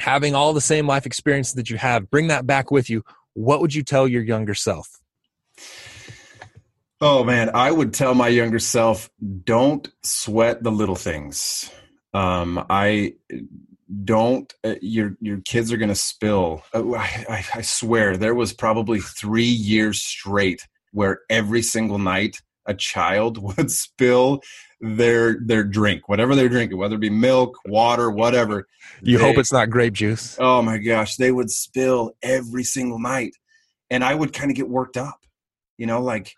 having 0.00 0.34
all 0.34 0.52
the 0.52 0.60
same 0.60 0.86
life 0.86 1.06
experiences 1.06 1.54
that 1.54 1.70
you 1.70 1.76
have, 1.76 2.10
bring 2.10 2.28
that 2.28 2.46
back 2.46 2.70
with 2.70 2.88
you. 2.88 3.04
What 3.34 3.60
would 3.60 3.74
you 3.74 3.82
tell 3.82 4.08
your 4.08 4.22
younger 4.22 4.54
self? 4.54 5.00
Oh 7.00 7.22
man, 7.22 7.50
I 7.54 7.70
would 7.70 7.94
tell 7.94 8.14
my 8.14 8.28
younger 8.28 8.58
self, 8.58 9.08
don't 9.44 9.88
sweat 10.02 10.62
the 10.62 10.72
little 10.72 10.96
things. 10.96 11.70
Um, 12.12 12.64
I 12.68 13.14
don't. 14.04 14.52
Uh, 14.64 14.74
your 14.80 15.16
your 15.20 15.40
kids 15.42 15.72
are 15.72 15.76
going 15.76 15.90
to 15.90 15.94
spill. 15.94 16.64
Uh, 16.74 16.94
I, 16.94 17.44
I 17.54 17.62
swear, 17.62 18.16
there 18.16 18.34
was 18.34 18.52
probably 18.52 18.98
three 18.98 19.44
years 19.44 20.02
straight 20.02 20.66
where 20.92 21.20
every 21.30 21.62
single 21.62 21.98
night 21.98 22.40
a 22.68 22.74
child 22.74 23.38
would 23.56 23.70
spill 23.70 24.42
their 24.80 25.38
their 25.40 25.64
drink, 25.64 26.08
whatever 26.08 26.36
they're 26.36 26.48
drinking, 26.48 26.78
whether 26.78 26.94
it 26.94 27.00
be 27.00 27.10
milk, 27.10 27.58
water, 27.66 28.10
whatever. 28.10 28.68
You 29.02 29.18
they, 29.18 29.24
hope 29.24 29.38
it's 29.38 29.52
not 29.52 29.70
grape 29.70 29.94
juice. 29.94 30.36
Oh 30.38 30.62
my 30.62 30.78
gosh, 30.78 31.16
they 31.16 31.32
would 31.32 31.50
spill 31.50 32.12
every 32.22 32.64
single 32.64 33.00
night, 33.00 33.34
and 33.90 34.04
I 34.04 34.14
would 34.14 34.32
kind 34.32 34.50
of 34.50 34.56
get 34.56 34.68
worked 34.68 34.96
up. 34.96 35.18
You 35.78 35.86
know, 35.86 36.00
like, 36.00 36.32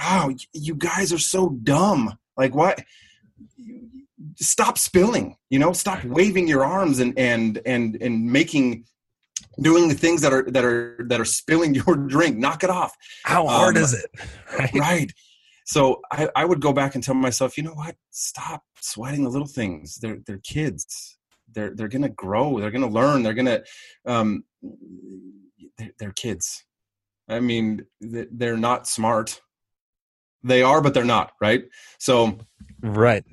oh, 0.00 0.34
you 0.52 0.74
guys 0.74 1.12
are 1.12 1.18
so 1.18 1.50
dumb. 1.62 2.18
Like, 2.36 2.54
what? 2.54 2.82
Stop 4.36 4.78
spilling. 4.78 5.36
You 5.48 5.58
know, 5.58 5.72
stop 5.72 6.04
waving 6.04 6.48
your 6.48 6.64
arms 6.64 6.98
and 6.98 7.16
and 7.16 7.60
and 7.64 7.96
and 8.00 8.24
making 8.32 8.84
doing 9.60 9.88
the 9.88 9.94
things 9.94 10.22
that 10.22 10.32
are 10.32 10.44
that 10.50 10.64
are 10.64 11.04
that 11.08 11.20
are 11.20 11.24
spilling 11.24 11.74
your 11.86 11.96
drink 11.96 12.36
knock 12.36 12.64
it 12.64 12.70
off 12.70 12.96
how 13.24 13.46
hard 13.46 13.76
um, 13.76 13.82
is 13.82 13.92
it 13.94 14.10
right, 14.58 14.74
right 14.74 15.12
so 15.70 16.00
I, 16.10 16.28
I 16.34 16.44
would 16.44 16.60
go 16.60 16.72
back 16.72 16.96
and 16.96 17.04
tell 17.04 17.14
myself, 17.14 17.56
you 17.56 17.62
know 17.62 17.74
what? 17.74 17.94
Stop 18.10 18.64
sweating 18.80 19.22
the 19.22 19.30
little 19.30 19.46
things. 19.46 19.98
They're 19.98 20.18
they're 20.26 20.40
kids. 20.42 21.16
They're 21.52 21.72
they're 21.76 21.86
gonna 21.86 22.08
grow. 22.08 22.58
They're 22.58 22.72
gonna 22.72 22.88
learn. 22.88 23.22
They're 23.22 23.34
gonna 23.34 23.60
um, 24.04 24.42
they're, 25.78 25.92
they're 26.00 26.12
kids. 26.12 26.64
I 27.28 27.38
mean, 27.38 27.86
they're 28.00 28.56
not 28.56 28.88
smart. 28.88 29.40
They 30.42 30.64
are, 30.64 30.80
but 30.80 30.92
they're 30.92 31.04
not. 31.04 31.30
Right. 31.40 31.62
So. 32.00 32.40
Right. 32.82 33.24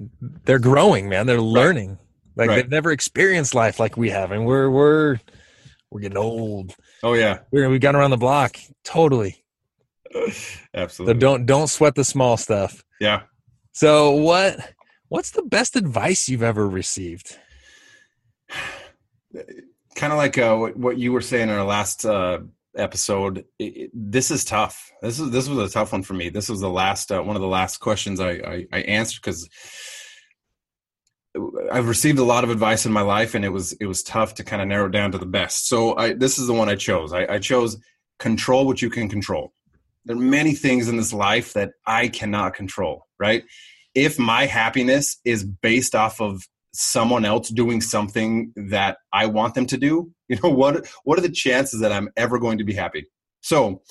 They're 0.46 0.60
growing, 0.60 1.10
man. 1.10 1.26
They're 1.26 1.42
learning. 1.42 1.90
Right. 1.90 1.98
Like 2.36 2.50
right. 2.50 2.56
they've 2.58 2.70
never 2.70 2.92
experienced 2.92 3.56
life 3.56 3.80
like 3.80 3.98
we 3.98 4.12
have, 4.12 4.32
and 4.32 4.46
we're 4.46 4.70
we're 4.70 5.18
we're 5.90 6.02
getting 6.02 6.20
old. 6.20 6.76
Oh 7.02 7.14
yeah, 7.14 7.40
we're 7.50 7.68
we 7.68 7.80
got 7.80 7.96
around 7.96 8.12
the 8.12 8.18
block. 8.18 8.58
Totally. 8.84 9.44
Absolutely. 10.74 11.14
So 11.14 11.20
don't 11.20 11.46
don't 11.46 11.68
sweat 11.68 11.96
the 11.96 12.04
small 12.04 12.38
stuff. 12.38 12.84
Yeah. 13.00 13.24
So 13.74 14.12
what 14.12 14.74
what's 15.10 15.32
the 15.32 15.44
best 15.44 15.76
advice 15.76 16.28
you've 16.30 16.44
ever 16.44 16.68
received? 16.68 17.38
kind 19.96 20.14
of 20.14 20.18
like 20.18 20.38
uh, 20.38 20.56
what, 20.56 20.98
you 20.98 21.12
were 21.12 21.22
saying 21.22 21.50
in 21.50 21.56
our 21.56 21.66
last 21.66 22.06
uh, 22.06 22.40
episode. 22.76 23.46
It, 23.58 23.64
it, 23.64 23.92
this 23.94 24.32
is 24.32 24.46
tough. 24.46 24.92
This 25.02 25.20
is 25.20 25.32
this 25.32 25.50
was 25.50 25.70
a 25.70 25.74
tough 25.74 25.92
one 25.92 26.04
for 26.04 26.14
me. 26.14 26.30
This 26.30 26.50
was 26.50 26.62
the 26.62 26.70
last 26.70 27.12
uh, 27.12 27.22
one 27.22 27.36
of 27.36 27.42
the 27.42 27.48
last 27.48 27.78
questions 27.78 28.20
I 28.20 28.32
I, 28.32 28.68
I 28.72 28.80
answered 28.82 29.22
because. 29.22 29.50
I've 31.72 31.88
received 31.88 32.18
a 32.18 32.24
lot 32.24 32.44
of 32.44 32.50
advice 32.50 32.88
in 32.88 32.92
my 32.92 33.02
life, 33.02 33.36
and 33.36 33.46
it 33.46 33.50
was 33.50 33.74
it 33.74 33.86
was 33.86 34.02
tough 34.02 34.34
to 34.36 34.44
kind 34.44 34.60
of 34.60 34.68
narrow 34.68 34.90
down 34.90 35.12
to 35.12 35.20
the 35.20 35.26
best. 35.28 35.68
So 35.68 35.96
I, 35.96 36.14
this 36.14 36.40
is 36.40 36.48
the 36.48 36.54
one 36.54 36.68
I 36.68 36.74
chose. 36.74 37.14
I, 37.14 37.28
I 37.28 37.38
chose 37.38 37.78
control 38.18 38.66
what 38.66 38.82
you 38.82 38.90
can 38.90 39.08
control 39.08 39.54
there 40.08 40.16
are 40.16 40.20
many 40.20 40.54
things 40.54 40.88
in 40.88 40.96
this 40.96 41.14
life 41.14 41.54
that 41.54 41.72
I 41.86 42.08
cannot 42.08 42.54
control, 42.54 43.08
right? 43.20 43.44
If 43.94 44.18
my 44.18 44.46
happiness 44.46 45.18
is 45.26 45.44
based 45.44 45.96
off 45.96 46.22
of 46.22 46.42
someone 46.74 47.26
else 47.26 47.50
doing 47.50 47.82
something 47.82 48.54
that 48.56 48.98
I 49.12 49.26
want 49.26 49.54
them 49.54 49.66
to 49.68 49.78
do, 49.78 50.12
you 50.30 50.38
know, 50.42 50.50
what 50.50 50.88
what 51.04 51.20
are 51.20 51.22
the 51.22 51.30
chances 51.30 51.82
that 51.82 51.92
I'm 51.92 52.10
ever 52.16 52.40
going 52.40 52.58
to 52.58 52.64
be 52.64 52.74
happy? 52.74 53.06
So, 53.42 53.82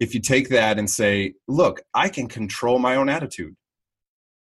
if 0.00 0.14
you 0.14 0.20
take 0.20 0.48
that 0.48 0.78
and 0.78 0.88
say, 0.88 1.34
look, 1.48 1.82
I 1.92 2.08
can 2.08 2.28
control 2.28 2.78
my 2.78 2.96
own 2.96 3.08
attitude. 3.08 3.54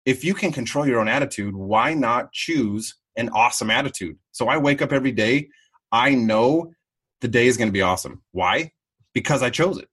If 0.05 0.23
you 0.23 0.35
can 0.35 0.51
control 0.51 0.85
your 0.87 0.99
own 0.99 1.07
attitude, 1.07 1.55
why 1.55 1.93
not 1.93 2.31
choose 2.33 2.95
an 3.15 3.29
awesome 3.29 3.71
attitude? 3.71 4.17
So 4.33 4.47
I 4.47 4.57
wake 4.57 4.81
up 4.81 4.91
every 4.91 5.13
day, 5.13 5.47
I 5.91 6.13
know 6.13 6.73
the 7.21 7.27
day 7.29 7.47
is 7.47 7.57
going 7.57 7.69
to 7.69 7.73
be 7.73 7.81
awesome. 7.81 8.21
Why? 8.31 8.71
Because 9.13 9.41
I 9.41 9.49
chose 9.49 9.77
it 9.77 9.87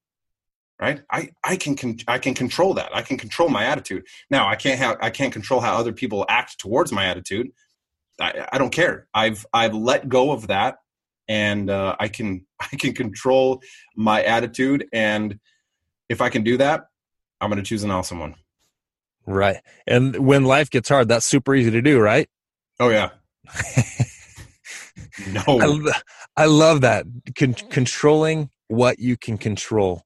right? 0.83 1.01
I 1.13 1.31
i 1.45 1.57
can 1.57 1.77
con- 1.77 1.99
i 2.09 2.19
can 2.19 2.35
control 2.35 2.75
that. 2.75 2.95
I 2.95 3.03
can 3.03 3.17
control 3.17 3.49
my 3.49 3.65
attitude. 3.65 4.03
Now 4.31 4.49
i 4.49 4.57
can't 4.57 4.79
have 4.79 4.97
i 5.01 5.11
can't 5.11 5.33
control 5.33 5.61
how 5.61 5.77
other 5.77 5.93
people 5.93 6.27
act 6.29 6.59
towards 6.59 6.91
my 6.91 7.05
attitude. 7.07 7.51
I, 8.21 8.47
I 8.53 8.59
don't 8.59 8.73
care. 8.73 9.07
I've 9.15 9.47
i've 9.55 9.75
let 9.75 10.09
go 10.09 10.33
of 10.33 10.49
that 10.49 10.79
and 11.29 11.71
uh, 11.71 11.95
i 12.01 12.09
can 12.09 12.45
i 12.61 12.77
can 12.77 12.95
control 12.95 13.63
my 13.97 14.25
attitude. 14.25 14.87
And 14.93 15.39
if 16.09 16.21
i 16.21 16.29
can 16.29 16.43
do 16.43 16.57
that 16.57 16.87
i'm 17.41 17.49
going 17.49 17.63
to 17.63 17.69
choose 17.69 17.85
an 17.85 17.93
awesome 17.93 18.19
one. 18.19 18.35
Right. 19.25 19.59
And 19.87 20.17
when 20.17 20.45
life 20.45 20.69
gets 20.69 20.89
hard 20.89 21.07
that's 21.07 21.27
super 21.27 21.55
easy 21.55 21.71
to 21.71 21.81
do 21.81 22.01
right? 22.01 22.29
Oh 22.81 22.89
yeah. 22.89 23.11
No. 25.31 25.43
I, 25.47 26.43
I 26.43 26.47
love 26.47 26.81
that. 26.81 27.05
Con- 27.37 27.55
controlling 27.55 28.51
what 28.69 28.99
you 28.99 29.17
can 29.17 29.37
control 29.37 30.03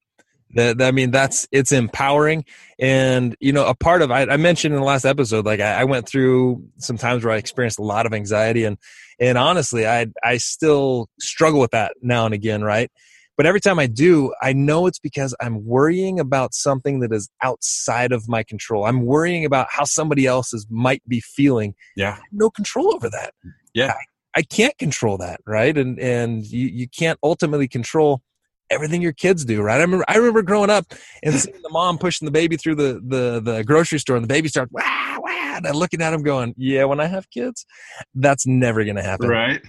that 0.54 0.80
I 0.80 0.90
mean, 0.90 1.10
that's 1.10 1.46
it's 1.50 1.72
empowering, 1.72 2.44
and 2.78 3.36
you 3.40 3.52
know, 3.52 3.66
a 3.66 3.74
part 3.74 4.02
of 4.02 4.10
I, 4.10 4.22
I 4.22 4.36
mentioned 4.36 4.74
in 4.74 4.80
the 4.80 4.86
last 4.86 5.04
episode, 5.04 5.44
like 5.44 5.60
I, 5.60 5.80
I, 5.80 5.84
went 5.84 6.08
through 6.08 6.64
some 6.78 6.96
times 6.96 7.24
where 7.24 7.34
I 7.34 7.36
experienced 7.36 7.78
a 7.78 7.82
lot 7.82 8.06
of 8.06 8.14
anxiety, 8.14 8.64
and 8.64 8.78
and 9.18 9.38
honestly, 9.38 9.86
I 9.86 10.06
I 10.22 10.36
still 10.36 11.08
struggle 11.20 11.60
with 11.60 11.72
that 11.72 11.94
now 12.00 12.26
and 12.26 12.34
again, 12.34 12.62
right? 12.62 12.90
But 13.36 13.44
every 13.44 13.60
time 13.60 13.78
I 13.78 13.86
do, 13.86 14.32
I 14.40 14.54
know 14.54 14.86
it's 14.86 14.98
because 14.98 15.34
I'm 15.40 15.66
worrying 15.66 16.18
about 16.18 16.54
something 16.54 17.00
that 17.00 17.12
is 17.12 17.28
outside 17.42 18.12
of 18.12 18.28
my 18.28 18.42
control. 18.42 18.86
I'm 18.86 19.04
worrying 19.04 19.44
about 19.44 19.66
how 19.70 19.84
somebody 19.84 20.26
else 20.26 20.54
is 20.54 20.66
might 20.70 21.02
be 21.06 21.20
feeling. 21.20 21.74
Yeah, 21.96 22.18
no 22.32 22.50
control 22.50 22.94
over 22.94 23.10
that. 23.10 23.34
Yeah, 23.74 23.92
I, 23.92 24.38
I 24.40 24.42
can't 24.42 24.76
control 24.78 25.18
that, 25.18 25.40
right? 25.46 25.76
And 25.76 25.98
and 25.98 26.46
you 26.46 26.68
you 26.68 26.88
can't 26.88 27.18
ultimately 27.22 27.68
control 27.68 28.22
everything 28.70 29.02
your 29.02 29.12
kids 29.12 29.44
do, 29.44 29.62
right? 29.62 29.78
I 29.78 29.82
remember 29.82 30.04
I 30.08 30.16
remember 30.16 30.42
growing 30.42 30.70
up 30.70 30.87
and 31.23 31.35
seeing 31.40 31.62
the 31.62 31.70
mom 31.70 31.99
pushing 31.99 32.26
the 32.26 32.32
baby 32.32 32.56
through 32.56 32.76
the 32.76 33.00
the 33.04 33.40
the 33.40 33.64
grocery 33.64 33.99
store 33.99 34.16
and 34.16 34.25
the 34.25 34.28
baby 34.28 34.49
started 34.49 34.73
wah 34.73 35.18
wah 35.18 35.56
and 35.56 35.66
I'm 35.66 35.75
looking 35.75 36.02
at 36.02 36.12
him 36.12 36.23
going, 36.23 36.54
Yeah, 36.56 36.85
when 36.85 37.00
I 37.00 37.06
have 37.06 37.30
kids, 37.30 37.66
that's 38.14 38.46
never 38.46 38.85
gonna 38.85 39.02
happen. 39.02 39.28
Right. 39.28 39.62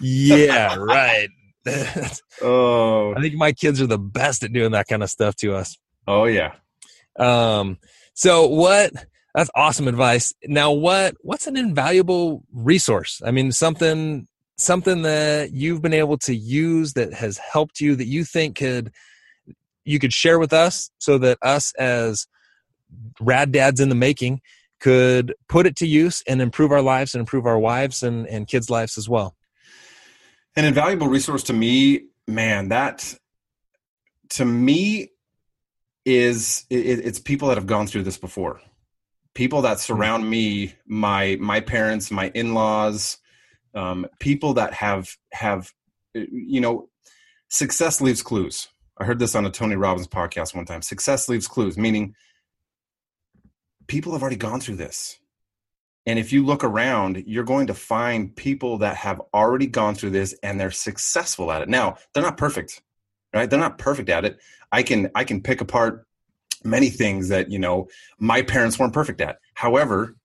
Yeah, 0.00 0.74
right. 0.78 1.28
oh 2.42 3.14
I 3.16 3.20
think 3.20 3.34
my 3.34 3.52
kids 3.52 3.80
are 3.80 3.88
the 3.88 3.98
best 3.98 4.44
at 4.44 4.52
doing 4.52 4.72
that 4.72 4.86
kind 4.86 5.02
of 5.02 5.10
stuff 5.10 5.34
to 5.36 5.54
us. 5.54 5.76
Oh 6.06 6.24
yeah. 6.24 6.54
Um 7.18 7.78
so 8.14 8.46
what 8.46 8.92
that's 9.34 9.50
awesome 9.54 9.88
advice. 9.88 10.32
Now 10.44 10.72
what 10.72 11.14
what's 11.20 11.46
an 11.46 11.56
invaluable 11.56 12.44
resource? 12.52 13.20
I 13.24 13.32
mean 13.32 13.52
something 13.52 14.28
something 14.58 15.02
that 15.02 15.52
you've 15.52 15.82
been 15.82 15.92
able 15.92 16.18
to 16.18 16.34
use 16.34 16.94
that 16.94 17.12
has 17.12 17.38
helped 17.38 17.80
you 17.80 17.94
that 17.96 18.06
you 18.06 18.24
think 18.24 18.56
could 18.56 18.90
you 19.84 19.98
could 19.98 20.12
share 20.12 20.38
with 20.38 20.52
us 20.52 20.90
so 20.98 21.18
that 21.18 21.38
us 21.42 21.72
as 21.74 22.26
rad 23.20 23.52
dads 23.52 23.80
in 23.80 23.88
the 23.88 23.94
making 23.94 24.40
could 24.80 25.34
put 25.48 25.66
it 25.66 25.76
to 25.76 25.86
use 25.86 26.22
and 26.26 26.42
improve 26.42 26.72
our 26.72 26.82
lives 26.82 27.14
and 27.14 27.20
improve 27.20 27.46
our 27.46 27.58
wives 27.58 28.02
and, 28.02 28.26
and 28.26 28.46
kids' 28.48 28.68
lives 28.68 28.98
as 28.98 29.08
well. 29.08 29.34
An 30.54 30.64
invaluable 30.64 31.08
resource 31.08 31.42
to 31.44 31.52
me, 31.52 32.06
man, 32.26 32.68
that 32.68 33.14
to 34.30 34.44
me 34.44 35.10
is 36.04 36.64
it, 36.70 36.76
it's 36.76 37.18
people 37.18 37.48
that 37.48 37.56
have 37.56 37.66
gone 37.66 37.86
through 37.86 38.02
this 38.02 38.18
before. 38.18 38.60
People 39.34 39.62
that 39.62 39.80
surround 39.80 40.22
mm-hmm. 40.22 40.30
me, 40.30 40.74
my 40.86 41.36
my 41.40 41.60
parents, 41.60 42.10
my 42.10 42.30
in-laws, 42.34 43.18
um, 43.76 44.06
people 44.18 44.54
that 44.54 44.72
have 44.74 45.16
have 45.32 45.72
you 46.14 46.60
know 46.60 46.88
success 47.48 48.00
leaves 48.00 48.22
clues. 48.22 48.68
I 48.98 49.04
heard 49.04 49.18
this 49.18 49.34
on 49.34 49.44
a 49.44 49.50
tony 49.50 49.76
robbins 49.76 50.08
podcast 50.08 50.54
one 50.54 50.64
time. 50.64 50.82
Success 50.82 51.28
leaves 51.28 51.46
clues 51.46 51.76
meaning 51.76 52.14
people 53.86 54.12
have 54.12 54.22
already 54.22 54.36
gone 54.36 54.60
through 54.60 54.76
this. 54.76 55.18
And 56.06 56.18
if 56.18 56.32
you 56.32 56.44
look 56.44 56.64
around 56.64 57.22
you're 57.26 57.44
going 57.44 57.66
to 57.68 57.74
find 57.74 58.34
people 58.34 58.78
that 58.78 58.96
have 58.96 59.20
already 59.34 59.66
gone 59.66 59.94
through 59.94 60.10
this 60.10 60.34
and 60.42 60.58
they're 60.58 60.70
successful 60.70 61.52
at 61.52 61.62
it. 61.62 61.68
Now 61.68 61.98
they're 62.14 62.22
not 62.22 62.38
perfect 62.38 62.82
right? 63.34 63.50
They're 63.50 63.58
not 63.60 63.76
perfect 63.76 64.08
at 64.08 64.24
it. 64.24 64.40
I 64.72 64.82
can 64.82 65.10
i 65.14 65.24
can 65.24 65.42
pick 65.42 65.60
apart 65.60 66.06
many 66.64 66.88
things 66.88 67.28
that 67.28 67.50
you 67.50 67.58
know 67.58 67.88
my 68.18 68.42
parents 68.42 68.78
weren't 68.78 68.94
perfect 68.94 69.20
at. 69.20 69.38
However 69.54 70.16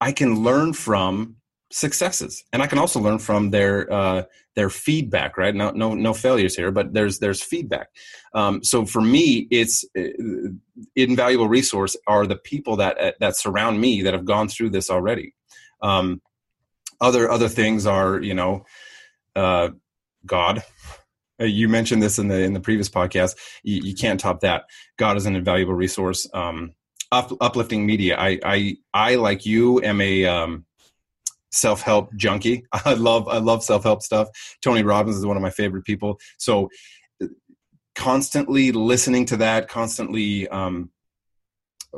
i 0.00 0.12
can 0.12 0.44
learn 0.44 0.74
from 0.74 1.36
successes. 1.70 2.44
And 2.52 2.62
i 2.62 2.66
can 2.66 2.78
also 2.78 3.00
learn 3.00 3.18
from 3.18 3.50
their 3.50 3.92
uh, 3.92 4.22
their 4.54 4.70
feedback 4.70 5.36
right? 5.36 5.54
No 5.54 5.70
no 5.70 5.94
no 5.94 6.14
failures 6.14 6.56
here 6.56 6.70
but 6.70 6.92
there's 6.92 7.18
there's 7.18 7.42
feedback. 7.42 7.88
Um, 8.34 8.62
so 8.62 8.86
for 8.86 9.00
me 9.00 9.48
it's 9.50 9.84
uh, 9.98 10.02
invaluable 10.94 11.48
resource 11.48 11.96
are 12.06 12.26
the 12.26 12.36
people 12.36 12.76
that 12.76 12.98
uh, 13.00 13.12
that 13.20 13.36
surround 13.36 13.80
me 13.80 14.02
that 14.02 14.14
have 14.14 14.24
gone 14.24 14.48
through 14.48 14.70
this 14.70 14.90
already. 14.90 15.34
Um, 15.82 16.22
other 17.00 17.30
other 17.30 17.48
things 17.48 17.86
are 17.86 18.20
you 18.20 18.34
know 18.34 18.64
uh, 19.34 19.70
god. 20.24 20.62
Uh, 21.38 21.44
you 21.44 21.68
mentioned 21.68 22.02
this 22.02 22.18
in 22.18 22.28
the 22.28 22.42
in 22.42 22.54
the 22.54 22.60
previous 22.60 22.88
podcast. 22.88 23.36
You, 23.62 23.82
you 23.82 23.94
can't 23.94 24.18
top 24.18 24.40
that. 24.40 24.64
God 24.96 25.16
is 25.16 25.26
an 25.26 25.36
invaluable 25.36 25.74
resource. 25.74 26.28
Um, 26.32 26.74
up, 27.12 27.30
uplifting 27.40 27.86
media. 27.86 28.16
I 28.18 28.40
i 28.44 28.76
i 28.94 29.14
like 29.16 29.46
you 29.46 29.80
am 29.82 30.00
a 30.00 30.24
um, 30.24 30.64
self-help 31.56 32.14
junkie. 32.14 32.64
I 32.72 32.94
love 32.94 33.28
I 33.28 33.38
love 33.38 33.64
self-help 33.64 34.02
stuff. 34.02 34.28
Tony 34.62 34.82
Robbins 34.82 35.16
is 35.16 35.26
one 35.26 35.36
of 35.36 35.42
my 35.42 35.50
favorite 35.50 35.84
people. 35.84 36.18
So 36.38 36.68
constantly 37.94 38.72
listening 38.72 39.24
to 39.26 39.38
that, 39.38 39.68
constantly 39.68 40.46
um, 40.48 40.90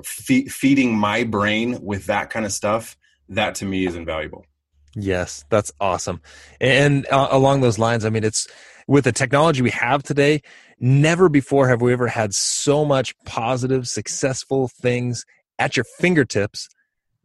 fe- 0.03 0.47
feeding 0.47 0.97
my 0.97 1.25
brain 1.25 1.79
with 1.83 2.07
that 2.07 2.31
kind 2.31 2.47
of 2.47 2.53
stuff, 2.53 2.97
that 3.29 3.57
to 3.57 3.65
me 3.65 3.85
is 3.85 3.97
invaluable. 3.97 4.47
Yes, 4.95 5.45
that's 5.51 5.73
awesome. 5.81 6.23
And 6.61 7.07
uh, 7.11 7.29
along 7.31 7.61
those 7.61 7.79
lines, 7.79 8.05
I 8.05 8.11
mean, 8.11 8.25
it's 8.25 8.47
with 8.87 9.05
the 9.05 9.13
technology 9.13 9.61
we 9.61 9.71
have 9.71 10.03
today, 10.03 10.43
never 10.81 11.29
before 11.29 11.69
have 11.69 11.83
we 11.83 11.93
ever 11.93 12.07
had 12.07 12.33
so 12.35 12.85
much 12.85 13.15
positive, 13.25 13.87
successful 13.87 14.69
things 14.69 15.27
at 15.59 15.77
your 15.77 15.85
fingertips 15.85 16.69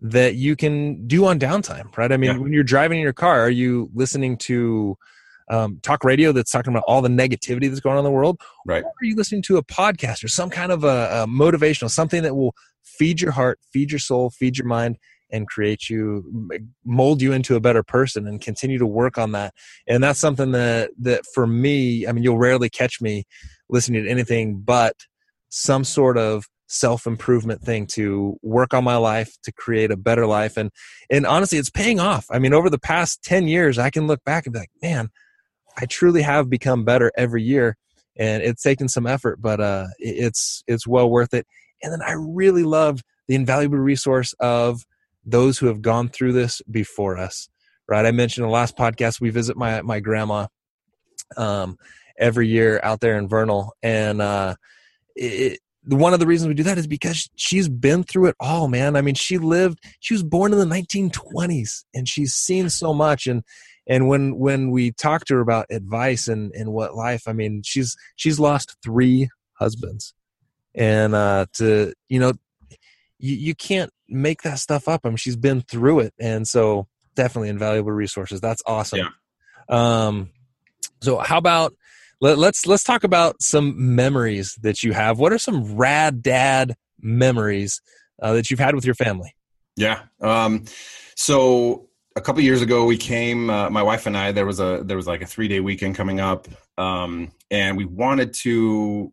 that 0.01 0.35
you 0.35 0.55
can 0.55 1.07
do 1.07 1.25
on 1.25 1.39
downtime, 1.39 1.95
right? 1.97 2.11
I 2.11 2.17
mean, 2.17 2.31
yeah. 2.31 2.37
when 2.37 2.53
you're 2.53 2.63
driving 2.63 2.97
in 2.97 3.03
your 3.03 3.13
car, 3.13 3.41
are 3.41 3.49
you 3.49 3.89
listening 3.93 4.37
to 4.37 4.97
um, 5.49 5.79
talk 5.81 6.03
radio 6.03 6.31
that's 6.31 6.51
talking 6.51 6.73
about 6.73 6.83
all 6.87 7.01
the 7.01 7.09
negativity 7.09 7.69
that's 7.69 7.79
going 7.79 7.93
on 7.93 7.99
in 7.99 8.03
the 8.03 8.11
world? 8.11 8.39
Right. 8.65 8.83
Or 8.83 8.91
are 9.01 9.05
you 9.05 9.15
listening 9.15 9.41
to 9.43 9.57
a 9.57 9.63
podcast 9.63 10.23
or 10.23 10.27
some 10.27 10.49
kind 10.49 10.71
of 10.71 10.83
a, 10.83 11.23
a 11.23 11.27
motivational, 11.27 11.89
something 11.89 12.23
that 12.23 12.35
will 12.35 12.53
feed 12.83 13.21
your 13.21 13.31
heart, 13.31 13.59
feed 13.71 13.91
your 13.91 13.99
soul, 13.99 14.29
feed 14.29 14.57
your 14.57 14.67
mind, 14.67 14.97
and 15.31 15.47
create 15.47 15.89
you, 15.89 16.49
mold 16.85 17.21
you 17.21 17.33
into 17.33 17.55
a 17.55 17.59
better 17.59 17.81
person, 17.81 18.27
and 18.27 18.39
continue 18.39 18.77
to 18.77 18.85
work 18.85 19.17
on 19.17 19.31
that? 19.31 19.53
And 19.87 20.03
that's 20.03 20.19
something 20.19 20.51
that 20.51 20.91
that 20.99 21.25
for 21.33 21.47
me, 21.47 22.07
I 22.07 22.11
mean, 22.11 22.23
you'll 22.23 22.37
rarely 22.37 22.69
catch 22.69 23.01
me 23.01 23.23
listening 23.69 24.03
to 24.03 24.09
anything 24.09 24.59
but 24.59 24.95
some 25.49 25.83
sort 25.83 26.17
of 26.17 26.45
self 26.73 27.05
improvement 27.05 27.61
thing 27.61 27.85
to 27.85 28.37
work 28.41 28.73
on 28.73 28.83
my 28.83 28.97
life 28.97 29.37
to 29.43 29.51
create 29.51 29.91
a 29.91 29.97
better 29.97 30.25
life 30.25 30.57
and 30.57 30.71
and 31.09 31.25
honestly 31.25 31.59
it's 31.59 31.69
paying 31.69 31.99
off. 31.99 32.25
I 32.31 32.39
mean 32.39 32.53
over 32.53 32.69
the 32.69 32.79
past 32.79 33.23
10 33.23 33.47
years 33.47 33.77
i 33.77 33.91
can 33.91 34.07
look 34.07 34.23
back 34.23 34.45
and 34.45 34.53
be 34.53 34.59
like 34.59 34.71
man 34.81 35.09
i 35.77 35.85
truly 35.85 36.23
have 36.23 36.49
become 36.49 36.83
better 36.83 37.11
every 37.15 37.43
year 37.43 37.77
and 38.17 38.41
it's 38.41 38.63
taken 38.63 38.87
some 38.87 39.05
effort 39.05 39.39
but 39.39 39.61
uh 39.61 39.85
it's 39.99 40.63
it's 40.67 40.87
well 40.87 41.09
worth 41.09 41.33
it. 41.33 41.45
And 41.83 41.93
then 41.93 42.01
i 42.01 42.13
really 42.13 42.63
love 42.63 43.01
the 43.27 43.35
invaluable 43.35 43.77
resource 43.77 44.33
of 44.39 44.83
those 45.23 45.59
who 45.59 45.67
have 45.67 45.81
gone 45.81 46.09
through 46.09 46.33
this 46.33 46.61
before 46.71 47.17
us 47.17 47.49
right? 47.87 48.05
I 48.05 48.11
mentioned 48.11 48.43
in 48.43 48.49
the 48.49 48.53
last 48.53 48.77
podcast 48.77 49.21
we 49.21 49.29
visit 49.29 49.55
my 49.55 49.81
my 49.83 49.99
grandma 49.99 50.47
um 51.37 51.77
every 52.17 52.47
year 52.47 52.79
out 52.83 52.99
there 52.99 53.17
in 53.17 53.27
vernal 53.27 53.73
and 53.83 54.21
uh 54.21 54.55
it, 55.15 55.59
one 55.85 56.13
of 56.13 56.19
the 56.19 56.27
reasons 56.27 56.47
we 56.47 56.53
do 56.53 56.63
that 56.63 56.77
is 56.77 56.87
because 56.87 57.29
she's 57.35 57.67
been 57.67 58.03
through 58.03 58.27
it 58.27 58.35
all, 58.39 58.67
man. 58.67 58.95
I 58.95 59.01
mean, 59.01 59.15
she 59.15 59.37
lived, 59.37 59.79
she 59.99 60.13
was 60.13 60.23
born 60.23 60.53
in 60.53 60.59
the 60.59 60.65
1920s 60.65 61.83
and 61.93 62.07
she's 62.07 62.33
seen 62.33 62.69
so 62.69 62.93
much. 62.93 63.27
And, 63.27 63.43
and 63.87 64.07
when, 64.07 64.37
when 64.37 64.71
we 64.71 64.91
talk 64.91 65.25
to 65.25 65.35
her 65.35 65.41
about 65.41 65.65
advice 65.69 66.27
and, 66.27 66.53
and 66.53 66.71
what 66.71 66.95
life, 66.95 67.23
I 67.27 67.33
mean, 67.33 67.63
she's, 67.65 67.97
she's 68.15 68.39
lost 68.39 68.77
three 68.81 69.29
husbands 69.53 70.13
and, 70.73 71.13
uh, 71.13 71.47
to, 71.53 71.93
you 72.07 72.19
know, 72.19 72.33
you, 73.19 73.35
you 73.35 73.55
can't 73.55 73.91
make 74.07 74.43
that 74.43 74.59
stuff 74.59 74.87
up. 74.87 75.01
I 75.03 75.09
mean, 75.09 75.17
she's 75.17 75.35
been 75.35 75.61
through 75.61 75.99
it. 75.99 76.13
And 76.19 76.47
so 76.47 76.87
definitely 77.15 77.49
invaluable 77.49 77.91
resources. 77.91 78.39
That's 78.39 78.63
awesome. 78.65 78.99
Yeah. 78.99 79.09
Um, 79.69 80.29
so 81.01 81.17
how 81.17 81.37
about, 81.37 81.73
let, 82.23 82.37
let's 82.37 82.65
let's 82.65 82.85
talk 82.85 83.03
about 83.03 83.41
some 83.41 83.95
memories 83.95 84.57
that 84.61 84.81
you 84.81 84.93
have. 84.93 85.19
What 85.19 85.33
are 85.33 85.37
some 85.37 85.75
rad 85.75 86.21
dad 86.21 86.73
memories 87.01 87.81
uh, 88.21 88.31
that 88.33 88.49
you've 88.49 88.61
had 88.61 88.75
with 88.75 88.85
your 88.85 88.95
family? 88.95 89.35
Yeah. 89.75 90.03
Um, 90.21 90.63
so 91.17 91.89
a 92.15 92.21
couple 92.21 92.41
years 92.41 92.61
ago, 92.61 92.85
we 92.85 92.95
came. 92.95 93.49
Uh, 93.49 93.69
my 93.69 93.83
wife 93.83 94.05
and 94.05 94.15
I. 94.15 94.31
There 94.31 94.45
was 94.45 94.61
a 94.61 94.83
there 94.85 94.95
was 94.95 95.05
like 95.05 95.21
a 95.21 95.25
three 95.25 95.49
day 95.49 95.59
weekend 95.59 95.95
coming 95.95 96.21
up, 96.21 96.47
um, 96.77 97.33
and 97.51 97.75
we 97.75 97.83
wanted 97.83 98.33
to 98.35 99.11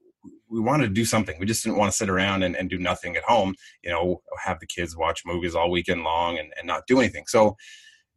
we 0.49 0.61
wanted 0.61 0.87
to 0.87 0.93
do 0.93 1.05
something. 1.05 1.37
We 1.41 1.47
just 1.47 1.65
didn't 1.65 1.79
want 1.79 1.91
to 1.91 1.97
sit 1.97 2.09
around 2.09 2.45
and, 2.45 2.55
and 2.55 2.71
do 2.71 2.79
nothing 2.79 3.17
at 3.17 3.25
home, 3.25 3.55
you 3.83 3.91
know, 3.91 4.21
have 4.45 4.59
the 4.61 4.67
kids 4.67 4.97
watch 4.97 5.23
movies 5.25 5.55
all 5.55 5.71
weekend 5.71 6.03
long 6.03 6.39
and, 6.39 6.53
and 6.59 6.67
not 6.67 6.89
do 6.89 6.99
anything. 6.99 7.25
So 7.29 7.57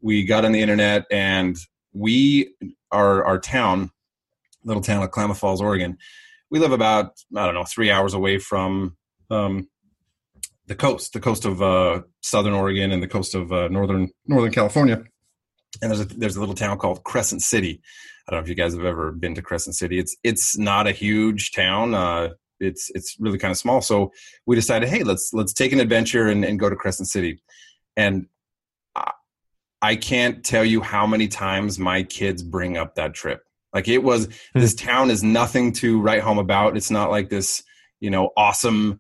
we 0.02 0.26
got 0.26 0.44
on 0.44 0.52
the 0.52 0.62
internet 0.62 1.06
and 1.12 1.56
we, 1.94 2.56
our, 2.92 3.24
our 3.24 3.40
town, 3.40 3.92
little 4.64 4.82
town 4.82 5.04
of 5.04 5.12
Klamath 5.12 5.40
Falls, 5.40 5.62
Oregon, 5.62 5.98
we 6.50 6.60
live 6.60 6.72
about, 6.72 7.14
I 7.36 7.46
don't 7.46 7.56
know, 7.56 7.66
three 7.66 7.90
hours 7.90 8.14
away 8.14 8.38
from 8.38 8.96
um, 9.32 9.68
the 10.68 10.76
coast, 10.76 11.14
the 11.14 11.20
coast 11.20 11.46
of 11.46 11.62
uh, 11.62 12.02
Southern 12.22 12.54
Oregon 12.54 12.92
and 12.92 13.02
the 13.02 13.08
coast 13.08 13.36
of 13.36 13.52
uh, 13.52 13.68
Northern 13.70 14.10
Northern 14.28 14.52
California. 14.52 15.04
And 15.82 15.92
there's 15.92 16.02
a, 16.02 16.06
there's 16.06 16.36
a 16.36 16.40
little 16.40 16.56
town 16.56 16.78
called 16.78 17.04
Crescent 17.04 17.42
City. 17.42 17.82
I 18.28 18.32
don't 18.32 18.40
know 18.40 18.44
if 18.44 18.50
you 18.50 18.56
guys 18.56 18.74
have 18.74 18.86
ever 18.86 19.12
been 19.12 19.36
to 19.36 19.42
Crescent 19.42 19.76
City. 19.76 20.00
It's 20.00 20.16
it's 20.24 20.58
not 20.58 20.88
a 20.88 20.92
huge 20.92 21.52
town. 21.52 21.94
Uh, 21.94 22.30
it's 22.60 22.90
it's 22.96 23.18
really 23.20 23.38
kind 23.38 23.52
of 23.52 23.58
small. 23.58 23.82
So 23.82 24.12
we 24.46 24.56
decided, 24.56 24.90
hey, 24.90 25.04
let's 25.04 25.32
let's 25.34 25.54
take 25.54 25.74
an 25.74 25.80
adventure 25.80 26.28
and, 26.28 26.46
and 26.46 26.60
go 26.60 26.70
to 26.70 26.76
Crescent 26.76 27.10
City. 27.10 27.42
And 27.98 28.28
I, 28.96 29.12
I 29.82 29.96
can't 29.96 30.46
tell 30.46 30.64
you 30.64 30.82
how 30.82 31.06
many 31.08 31.28
times 31.28 31.80
my 31.80 32.04
kids 32.04 32.44
bring 32.44 32.78
up 32.78 32.96
that 32.96 33.14
trip. 33.14 33.42
Like 33.74 33.88
it 33.88 34.04
was, 34.04 34.28
hmm. 34.54 34.60
this 34.60 34.76
town 34.76 35.12
is 35.12 35.24
nothing 35.24 35.72
to 35.74 36.00
write 36.02 36.22
home 36.22 36.40
about. 36.40 36.78
It's 36.78 36.92
not 36.92 37.10
like 37.10 37.30
this, 37.30 37.64
you 38.00 38.10
know, 38.10 38.32
awesome 38.38 39.00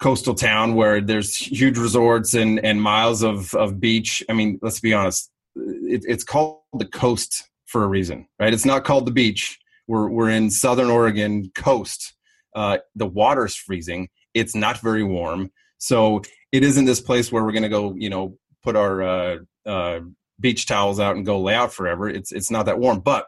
coastal 0.00 0.34
town 0.34 0.74
where 0.74 1.00
there's 1.00 1.36
huge 1.36 1.76
resorts 1.76 2.34
and 2.34 2.58
and 2.64 2.82
miles 2.82 3.22
of 3.22 3.54
of 3.54 3.78
beach. 3.78 4.24
I 4.28 4.32
mean, 4.32 4.58
let's 4.62 4.80
be 4.80 4.94
honest, 4.94 5.30
it, 5.54 6.04
it's 6.08 6.24
called 6.24 6.62
the 6.72 6.86
coast 6.86 7.48
for 7.66 7.84
a 7.84 7.86
reason, 7.86 8.26
right? 8.40 8.52
It's 8.52 8.64
not 8.64 8.84
called 8.84 9.06
the 9.06 9.12
beach. 9.12 9.58
We're 9.86 10.08
we're 10.08 10.30
in 10.30 10.50
Southern 10.50 10.90
Oregon 10.90 11.50
coast. 11.54 12.14
Uh, 12.54 12.78
the 12.96 13.06
water's 13.06 13.54
freezing. 13.54 14.08
It's 14.34 14.56
not 14.56 14.80
very 14.80 15.04
warm, 15.04 15.50
so 15.78 16.22
it 16.52 16.64
isn't 16.64 16.84
this 16.84 17.00
place 17.00 17.30
where 17.30 17.44
we're 17.44 17.52
going 17.52 17.62
to 17.62 17.68
go, 17.68 17.94
you 17.96 18.10
know, 18.10 18.36
put 18.62 18.76
our 18.76 19.02
uh, 19.02 19.36
uh, 19.66 20.00
beach 20.40 20.66
towels 20.66 20.98
out 20.98 21.16
and 21.16 21.26
go 21.26 21.40
lay 21.40 21.54
out 21.54 21.72
forever. 21.72 22.08
It's 22.08 22.32
it's 22.32 22.50
not 22.50 22.66
that 22.66 22.78
warm, 22.78 23.00
but 23.00 23.26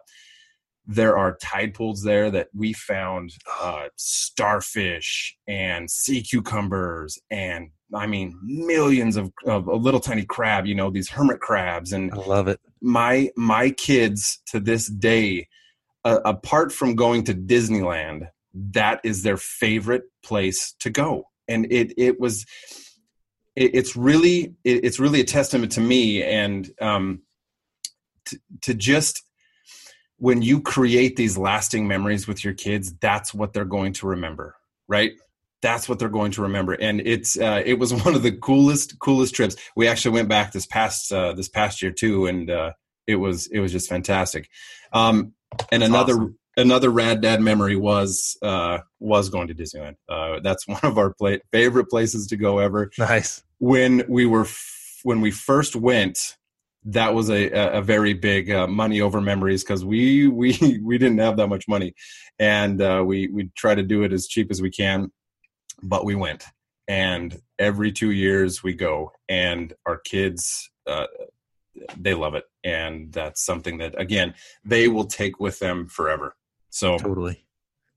there 0.87 1.17
are 1.17 1.37
tide 1.37 1.75
pools 1.75 2.03
there 2.03 2.31
that 2.31 2.49
we 2.55 2.73
found 2.73 3.33
uh, 3.61 3.87
starfish 3.97 5.37
and 5.47 5.91
sea 5.91 6.23
cucumbers 6.23 7.19
and 7.31 7.71
I 7.95 8.07
mean 8.07 8.39
millions 8.43 9.17
of, 9.17 9.33
of 9.47 9.69
a 9.69 9.77
little 9.77 10.01
tiny 10.01 10.25
crab. 10.25 10.67
You 10.67 10.75
know 10.75 10.91
these 10.91 11.11
hermit 11.11 11.41
crabs 11.41 11.93
and 11.93 12.13
I 12.13 12.17
love 12.17 12.49
it. 12.49 12.61
My 12.81 13.31
my 13.37 13.71
kids 13.71 14.41
to 14.47 14.61
this 14.61 14.89
day, 14.89 15.49
uh, 16.05 16.21
apart 16.25 16.73
from 16.73 16.97
going 16.97 17.25
to 17.25 17.35
Disneyland, 17.35 18.29
that 18.55 19.01
is 19.05 19.23
their 19.23 19.37
favorite 19.37 20.05
place 20.25 20.75
to 20.81 20.91
go, 20.91 21.25
and 21.49 21.71
it 21.71 21.93
it 21.97 22.21
was. 22.21 22.45
It, 23.55 23.75
it's 23.75 23.95
really 23.95 24.55
it, 24.65 24.85
it's 24.85 24.99
really 24.99 25.21
a 25.21 25.25
testament 25.25 25.73
to 25.73 25.81
me 25.83 26.23
and 26.23 26.71
um, 26.81 27.21
to, 28.25 28.41
to 28.63 28.75
just 28.75 29.23
when 30.23 30.41
you 30.41 30.61
create 30.61 31.17
these 31.17 31.37
lasting 31.37 31.89
memories 31.89 32.29
with 32.29 32.45
your 32.45 32.55
kids, 32.55 32.95
that's 33.01 33.35
what 33.35 33.53
they're 33.53 33.65
going 33.65 33.93
to 33.93 34.07
remember, 34.07 34.55
right? 34.87 35.15
That's 35.63 35.89
what 35.89 35.99
they're 35.99 36.09
going 36.09 36.31
to 36.33 36.43
remember, 36.43 36.75
and 36.75 37.01
it's 37.01 37.37
uh, 37.37 37.61
it 37.67 37.81
was 37.81 37.93
one 38.05 38.15
of 38.15 38.23
the 38.23 38.31
coolest 38.31 39.01
coolest 39.01 39.35
trips. 39.35 39.57
We 39.75 39.89
actually 39.89 40.13
went 40.13 40.29
back 40.29 40.53
this 40.53 40.65
past 40.65 41.13
uh, 41.13 41.33
this 41.33 41.49
past 41.49 41.83
year 41.83 41.91
too, 41.91 42.27
and 42.27 42.49
uh, 42.49 42.73
it 43.09 43.17
was 43.17 43.49
it 43.49 43.59
was 43.59 43.73
just 43.73 43.89
fantastic. 43.89 44.49
Um, 44.93 45.35
and 45.73 45.83
that's 45.83 45.91
another 45.91 46.13
awesome. 46.13 46.39
another 46.57 46.91
rad 46.91 47.21
dad 47.21 47.41
memory 47.41 47.75
was 47.75 48.37
uh, 48.43 48.79
was 49.01 49.29
going 49.29 49.49
to 49.49 49.55
Disneyland. 49.57 49.97
Uh, 50.09 50.39
that's 50.39 50.69
one 50.69 50.81
of 50.85 50.99
our 50.99 51.13
play- 51.15 51.41
favorite 51.51 51.87
places 51.87 52.29
to 52.29 52.37
go 52.37 52.61
ever. 52.61 52.93
Nice. 52.97 53.43
When 53.59 54.05
we 54.09 54.27
were 54.27 54.43
f- 54.43 55.01
when 55.03 55.21
we 55.21 55.33
first 55.33 55.75
went, 55.75 56.37
that 56.85 57.15
was 57.15 57.31
a, 57.31 57.49
a 57.51 57.81
very 57.81 58.13
big 58.15 58.51
uh, 58.51 58.67
money 58.67 59.01
over 59.01 59.21
memories 59.21 59.63
because 59.63 59.85
we 59.85 60.29
we 60.41 60.81
we 60.83 60.99
didn't 60.99 61.19
have 61.19 61.37
that 61.37 61.49
much 61.49 61.69
money, 61.69 61.95
and 62.39 62.81
uh, 62.81 63.03
we 63.05 63.29
we 63.29 63.51
try 63.57 63.75
to 63.75 63.83
do 63.83 64.03
it 64.03 64.13
as 64.13 64.27
cheap 64.27 64.51
as 64.51 64.61
we 64.61 64.71
can, 64.71 65.11
but 65.83 66.05
we 66.05 66.15
went, 66.15 66.45
and 66.89 67.41
every 67.59 67.93
two 67.93 68.11
years 68.11 68.63
we 68.63 68.75
go, 68.75 69.13
and 69.29 69.73
our 69.87 69.99
kids 69.99 70.71
uh, 70.87 71.07
they 71.97 72.15
love 72.15 72.35
it, 72.35 72.45
and 72.65 73.13
that's 73.13 73.45
something 73.45 73.79
that 73.79 73.99
again 74.01 74.35
they 74.65 74.89
will 74.89 75.07
take 75.07 75.41
with 75.41 75.59
them 75.59 75.87
forever. 75.87 76.37
So 76.71 76.99
totally, 76.99 77.45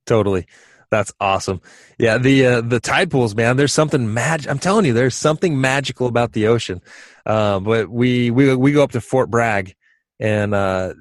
totally. 0.05 0.47
That's 0.89 1.13
awesome. 1.19 1.61
Yeah, 1.97 2.17
the 2.17 2.45
uh, 2.45 2.61
the 2.61 2.79
tide 2.79 3.11
pools, 3.11 3.35
man. 3.35 3.57
There's 3.57 3.73
something 3.73 4.13
magic. 4.13 4.49
I'm 4.49 4.59
telling 4.59 4.85
you, 4.85 4.93
there's 4.93 5.15
something 5.15 5.59
magical 5.59 6.07
about 6.07 6.33
the 6.33 6.47
ocean. 6.47 6.81
Uh, 7.25 7.59
but 7.59 7.89
we 7.89 8.31
we 8.31 8.55
we 8.55 8.71
go 8.71 8.83
up 8.83 8.91
to 8.91 9.01
Fort 9.01 9.29
Bragg 9.29 9.75
and 10.19 10.53
uh, 10.53 10.93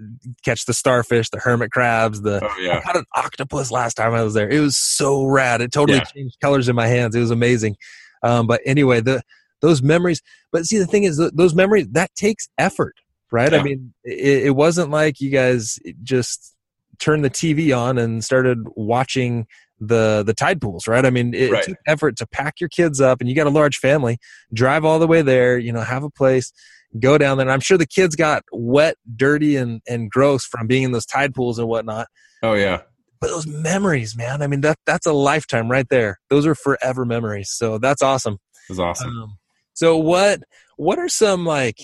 catch 0.44 0.66
the 0.66 0.74
starfish, 0.74 1.30
the 1.30 1.38
hermit 1.38 1.70
crabs, 1.70 2.22
the 2.22 2.40
oh, 2.42 2.60
yeah. 2.60 2.78
I 2.78 2.80
caught 2.80 2.96
an 2.96 3.04
octopus 3.14 3.70
last 3.70 3.94
time 3.94 4.12
I 4.14 4.22
was 4.22 4.34
there. 4.34 4.48
It 4.48 4.60
was 4.60 4.76
so 4.76 5.24
rad. 5.24 5.60
It 5.60 5.72
totally 5.72 5.98
yeah. 5.98 6.04
changed 6.04 6.40
colors 6.40 6.68
in 6.68 6.74
my 6.74 6.88
hands. 6.88 7.14
It 7.14 7.20
was 7.20 7.30
amazing. 7.30 7.76
Um, 8.22 8.46
but 8.46 8.60
anyway, 8.64 9.00
the 9.00 9.22
those 9.60 9.82
memories. 9.82 10.20
But 10.52 10.66
see, 10.66 10.78
the 10.78 10.86
thing 10.86 11.04
is, 11.04 11.16
those 11.34 11.54
memories 11.54 11.88
that 11.92 12.14
takes 12.14 12.48
effort, 12.58 12.96
right? 13.30 13.52
Yeah. 13.52 13.60
I 13.60 13.62
mean, 13.62 13.94
it, 14.04 14.46
it 14.46 14.56
wasn't 14.56 14.90
like 14.90 15.20
you 15.20 15.30
guys 15.30 15.78
just 16.02 16.54
turned 16.98 17.24
the 17.24 17.30
TV 17.30 17.76
on 17.76 17.98
and 17.98 18.24
started 18.24 18.58
watching 18.76 19.46
the 19.86 20.22
the 20.26 20.34
tide 20.34 20.60
pools 20.60 20.86
right? 20.86 21.04
I 21.04 21.10
mean 21.10 21.34
it, 21.34 21.50
right. 21.50 21.64
took 21.64 21.78
effort 21.86 22.16
to 22.18 22.26
pack 22.26 22.60
your 22.60 22.68
kids 22.68 23.00
up 23.00 23.20
and 23.20 23.28
you 23.28 23.34
got 23.34 23.46
a 23.46 23.50
large 23.50 23.76
family 23.78 24.18
drive 24.52 24.84
all 24.84 24.98
the 24.98 25.06
way 25.06 25.22
there 25.22 25.58
you 25.58 25.72
know 25.72 25.80
have 25.80 26.04
a 26.04 26.10
place 26.10 26.52
go 26.98 27.18
down 27.18 27.36
there. 27.36 27.44
And 27.44 27.52
i'm 27.52 27.60
sure 27.60 27.78
the 27.78 27.86
kids 27.86 28.16
got 28.16 28.42
wet 28.52 28.96
dirty 29.16 29.56
and 29.56 29.80
and 29.88 30.10
gross 30.10 30.44
from 30.44 30.66
being 30.66 30.84
in 30.84 30.92
those 30.92 31.06
tide 31.06 31.34
pools 31.34 31.58
and 31.58 31.68
whatnot. 31.68 32.06
Oh 32.42 32.54
yeah. 32.54 32.82
But 33.20 33.30
those 33.30 33.46
memories 33.46 34.16
man 34.16 34.42
i 34.42 34.46
mean 34.46 34.60
that 34.62 34.78
that's 34.86 35.06
a 35.06 35.12
lifetime 35.12 35.70
right 35.70 35.88
there. 35.88 36.20
Those 36.30 36.46
are 36.46 36.54
forever 36.54 37.04
memories. 37.04 37.50
So 37.50 37.78
that's 37.78 38.02
awesome. 38.02 38.38
That's 38.68 38.80
awesome. 38.80 39.08
Um, 39.10 39.38
so 39.74 39.96
what 39.96 40.42
what 40.76 40.98
are 40.98 41.08
some 41.08 41.44
like 41.44 41.78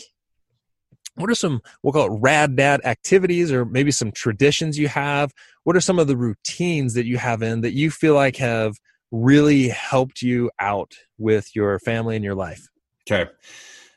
what 1.20 1.30
are 1.30 1.34
some 1.34 1.60
we'll 1.82 1.92
call 1.92 2.06
it 2.06 2.18
rad 2.20 2.56
dad 2.56 2.80
activities 2.84 3.52
or 3.52 3.64
maybe 3.64 3.90
some 3.90 4.12
traditions 4.12 4.78
you 4.78 4.88
have? 4.88 5.32
What 5.64 5.76
are 5.76 5.80
some 5.80 5.98
of 5.98 6.06
the 6.06 6.16
routines 6.16 6.94
that 6.94 7.06
you 7.06 7.18
have 7.18 7.42
in 7.42 7.60
that 7.60 7.72
you 7.72 7.90
feel 7.90 8.14
like 8.14 8.36
have 8.36 8.76
really 9.10 9.68
helped 9.68 10.22
you 10.22 10.50
out 10.58 10.94
with 11.18 11.54
your 11.54 11.78
family 11.80 12.16
and 12.16 12.24
your 12.24 12.34
life? 12.34 12.68
Okay. 13.10 13.30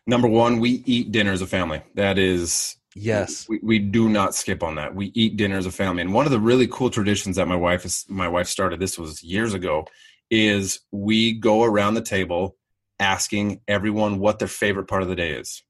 Number 0.05 0.27
one 0.27 0.59
we 0.59 0.83
eat 0.85 1.11
dinner 1.11 1.31
as 1.31 1.41
a 1.41 1.47
family. 1.47 1.81
That 1.95 2.17
is 2.17 2.77
yes. 2.95 3.47
we, 3.47 3.59
we 3.63 3.79
do 3.79 4.09
not 4.09 4.35
skip 4.35 4.63
on 4.63 4.75
that. 4.75 4.93
We 4.95 5.11
eat 5.15 5.37
dinner 5.37 5.57
as 5.57 5.65
a 5.65 5.71
family. 5.71 6.01
And 6.01 6.13
one 6.13 6.25
of 6.25 6.31
the 6.31 6.39
really 6.39 6.67
cool 6.67 6.89
traditions 6.89 7.37
that 7.37 7.47
my 7.47 7.55
wife 7.55 7.85
is 7.85 8.05
my 8.09 8.27
wife 8.27 8.47
started 8.47 8.79
this 8.79 8.97
was 8.97 9.23
years 9.23 9.53
ago 9.53 9.85
is 10.29 10.79
we 10.91 11.33
go 11.33 11.63
around 11.63 11.93
the 11.93 12.01
table 12.01 12.55
asking 12.99 13.61
everyone 13.67 14.19
what 14.19 14.39
their 14.39 14.47
favorite 14.47 14.87
part 14.87 15.03
of 15.03 15.09
the 15.09 15.15
day 15.15 15.31
is 15.31 15.63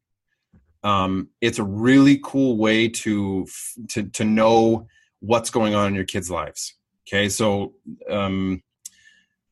um, 0.83 1.29
it's 1.41 1.59
a 1.59 1.63
really 1.63 2.19
cool 2.23 2.57
way 2.57 2.87
to 2.89 3.47
to 3.89 4.03
to 4.03 4.23
know 4.23 4.87
what's 5.19 5.49
going 5.49 5.75
on 5.75 5.87
in 5.87 5.95
your 5.95 6.03
kids' 6.03 6.29
lives. 6.29 6.75
Okay, 7.07 7.29
so 7.29 7.73
um, 8.09 8.61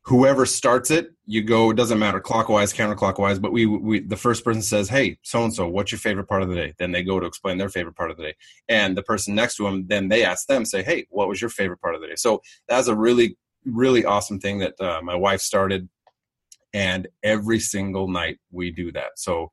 whoever 0.04 0.46
starts 0.46 0.92
it, 0.92 1.12
you 1.26 1.42
go. 1.42 1.72
It 1.72 1.78
doesn't 1.78 2.00
matter 2.00 2.20
clockwise, 2.20 2.74
counterclockwise. 2.74 3.42
But 3.42 3.52
we, 3.52 3.66
we 3.66 4.00
the 4.02 4.18
first 4.18 4.44
person 4.44 4.62
says, 4.62 4.90
"Hey, 4.90 5.18
so 5.22 5.44
and 5.44 5.54
so, 5.54 5.68
what's 5.68 5.92
your 5.92 6.00
favorite 6.00 6.28
part 6.28 6.42
of 6.42 6.50
the 6.50 6.56
day?" 6.56 6.74
Then 6.78 6.92
they 6.92 7.04
go 7.04 7.20
to 7.20 7.26
explain 7.26 7.58
their 7.58 7.70
favorite 7.70 7.96
part 7.96 8.12
of 8.12 8.18
the 8.18 8.24
day, 8.24 8.36
and 8.68 8.98
the 8.98 9.04
person 9.04 9.36
next 9.36 9.56
to 9.58 9.64
them, 9.64 9.86
then 9.88 10.10
they 10.10 10.26
ask 10.26 10.48
them, 10.48 10.66
say, 10.66 10.84
"Hey, 10.84 11.08
what 11.10 11.28
was 11.28 11.40
your 11.40 11.50
favorite 11.50 11.82
part 11.82 11.96
of 11.96 12.02
the 12.02 12.08
day?" 12.08 12.16
So 12.16 12.42
that's 12.68 12.88
a 12.88 12.96
really 12.96 13.38
really 13.66 14.04
awesome 14.04 14.40
thing 14.40 14.58
that 14.58 14.74
uh, 14.82 15.02
my 15.04 15.16
wife 15.16 15.40
started, 15.40 15.88
and 16.74 17.08
every 17.24 17.60
single 17.60 18.08
night 18.08 18.40
we 18.52 18.72
do 18.72 18.92
that. 18.92 19.12
So 19.18 19.52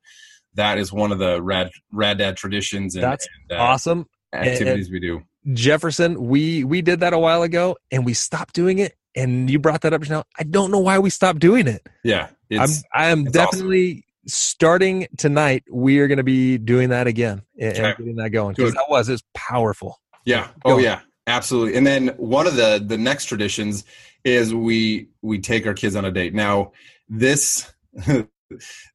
that 0.55 0.77
is 0.77 0.91
one 0.91 1.11
of 1.11 1.19
the 1.19 1.41
rad 1.41 1.69
rad 1.91 2.17
dad 2.17 2.37
traditions 2.37 2.95
and 2.95 3.03
that's 3.03 3.27
and, 3.49 3.59
uh, 3.59 3.63
awesome. 3.63 4.05
Activities 4.33 4.87
and, 4.87 4.93
we 4.93 4.99
do. 4.99 5.21
Jefferson 5.53 6.27
we 6.27 6.63
we 6.63 6.81
did 6.81 6.99
that 6.99 7.13
a 7.13 7.19
while 7.19 7.43
ago 7.43 7.77
and 7.91 8.05
we 8.05 8.13
stopped 8.13 8.53
doing 8.53 8.79
it. 8.79 8.95
And 9.15 9.49
you 9.49 9.57
brought 9.57 9.81
that 9.81 9.93
up 9.93 10.07
now. 10.07 10.23
I 10.37 10.43
don't 10.43 10.69
know 10.69 10.79
why 10.79 10.99
we 10.99 11.09
stopped 11.09 11.39
doing 11.39 11.67
it. 11.67 11.85
Yeah 12.03 12.29
i'm 12.57 12.69
i'm 12.93 13.23
definitely 13.25 13.91
awesome. 13.91 14.03
starting 14.27 15.07
tonight 15.17 15.63
we 15.71 15.99
are 15.99 16.07
going 16.07 16.17
to 16.17 16.23
be 16.23 16.57
doing 16.57 16.89
that 16.89 17.07
again 17.07 17.41
and, 17.59 17.73
okay. 17.73 17.83
and 17.83 17.97
getting 17.97 18.15
that 18.15 18.29
going. 18.29 18.55
Because 18.55 18.73
that 18.73 18.85
was 18.89 19.09
it's 19.09 19.23
powerful. 19.33 19.99
Yeah. 20.25 20.47
Oh 20.65 20.77
yeah. 20.77 21.01
Absolutely. 21.27 21.75
And 21.75 21.85
then 21.85 22.09
one 22.17 22.47
of 22.47 22.55
the 22.55 22.83
the 22.85 22.97
next 22.97 23.25
traditions 23.25 23.83
is 24.23 24.53
we 24.53 25.09
we 25.21 25.39
take 25.39 25.67
our 25.67 25.73
kids 25.73 25.95
on 25.95 26.05
a 26.05 26.11
date. 26.11 26.33
Now 26.33 26.71
this 27.07 27.71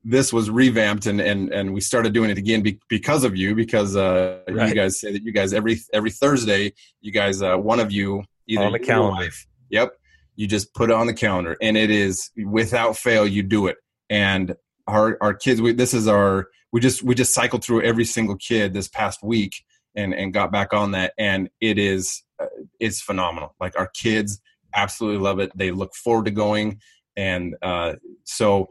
this 0.03 0.33
was 0.33 0.51
revamped 0.51 1.07
and 1.07 1.21
and 1.21 1.53
and 1.53 1.73
we 1.73 1.81
started 1.81 2.13
doing 2.13 2.31
it 2.31 2.39
again 2.39 2.63
be, 2.63 2.79
because 2.89 3.25
of 3.25 3.37
you 3.37 3.55
because 3.55 3.97
uh, 3.97 4.41
right. 4.49 4.69
you 4.69 4.75
guys 4.75 5.01
say 5.01 5.13
that 5.13 5.23
you 5.23 5.33
guys 5.33 5.53
every 5.53 5.79
every 5.93 6.11
Thursday 6.11 6.73
you 7.01 7.13
guys 7.13 7.43
uh, 7.43 7.57
one 7.57 7.81
of 7.81 7.93
you 7.93 8.23
either 8.47 8.65
on 8.65 8.73
the 8.73 8.79
calendar. 8.79 9.25
Wife, 9.25 9.47
yep 9.71 9.93
you 10.37 10.47
just 10.47 10.75
put 10.75 10.91
it 10.91 10.95
on 10.95 11.07
the 11.07 11.15
calendar 11.15 11.57
and 11.61 11.77
it 11.77 11.91
is 11.91 12.31
without 12.45 12.97
fail 12.97 13.27
you 13.27 13.43
do 13.43 13.67
it 13.67 13.77
and 14.11 14.55
our 14.87 15.17
our 15.21 15.35
kids 15.35 15.61
we, 15.61 15.73
this 15.73 15.95
is 15.95 16.09
our 16.09 16.49
we 16.73 16.81
just 16.81 17.03
we 17.03 17.15
just 17.15 17.33
cycled 17.33 17.63
through 17.63 17.83
every 17.83 18.05
single 18.05 18.37
kid 18.37 18.75
this 18.75 18.89
past 18.89 19.23
week 19.23 19.65
and 19.95 20.13
and 20.15 20.35
got 20.35 20.51
back 20.51 20.73
on 20.73 20.91
that 20.91 21.13
and 21.19 21.49
it 21.61 21.79
is 21.79 22.23
uh, 22.41 22.47
it's 22.81 23.01
phenomenal 23.01 23.55
like 23.61 23.79
our 23.79 23.89
kids 23.89 24.41
absolutely 24.75 25.23
love 25.23 25.39
it 25.39 25.57
they 25.57 25.71
look 25.71 25.95
forward 25.95 26.25
to 26.25 26.31
going 26.31 26.81
and 27.17 27.55
uh, 27.63 27.95
so 28.25 28.69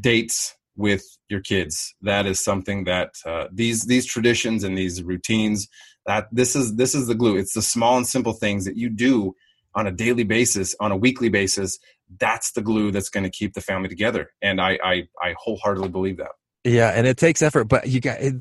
dates 0.00 0.54
with 0.76 1.04
your 1.28 1.40
kids. 1.40 1.94
That 2.02 2.26
is 2.26 2.40
something 2.40 2.84
that 2.84 3.14
uh, 3.26 3.48
these 3.52 3.82
these 3.82 4.06
traditions 4.06 4.64
and 4.64 4.78
these 4.78 5.02
routines 5.02 5.68
that 6.06 6.28
this 6.32 6.56
is 6.56 6.76
this 6.76 6.94
is 6.94 7.06
the 7.06 7.14
glue. 7.14 7.36
It's 7.36 7.54
the 7.54 7.62
small 7.62 7.96
and 7.96 8.06
simple 8.06 8.32
things 8.32 8.64
that 8.64 8.76
you 8.76 8.88
do 8.88 9.34
on 9.74 9.86
a 9.86 9.92
daily 9.92 10.24
basis 10.24 10.74
on 10.80 10.92
a 10.92 10.96
weekly 10.96 11.28
basis 11.28 11.78
that's 12.18 12.52
the 12.52 12.62
glue 12.62 12.90
that's 12.90 13.10
going 13.10 13.24
to 13.24 13.30
keep 13.30 13.54
the 13.54 13.60
family 13.60 13.88
together. 13.88 14.32
And 14.40 14.60
I, 14.60 14.78
I 14.82 15.08
i 15.20 15.34
wholeheartedly 15.38 15.90
believe 15.90 16.16
that. 16.18 16.32
Yeah 16.64 16.90
and 16.90 17.06
it 17.06 17.16
takes 17.16 17.42
effort 17.42 17.64
but 17.64 17.88
you 17.88 18.00
got 18.00 18.20
it, 18.20 18.34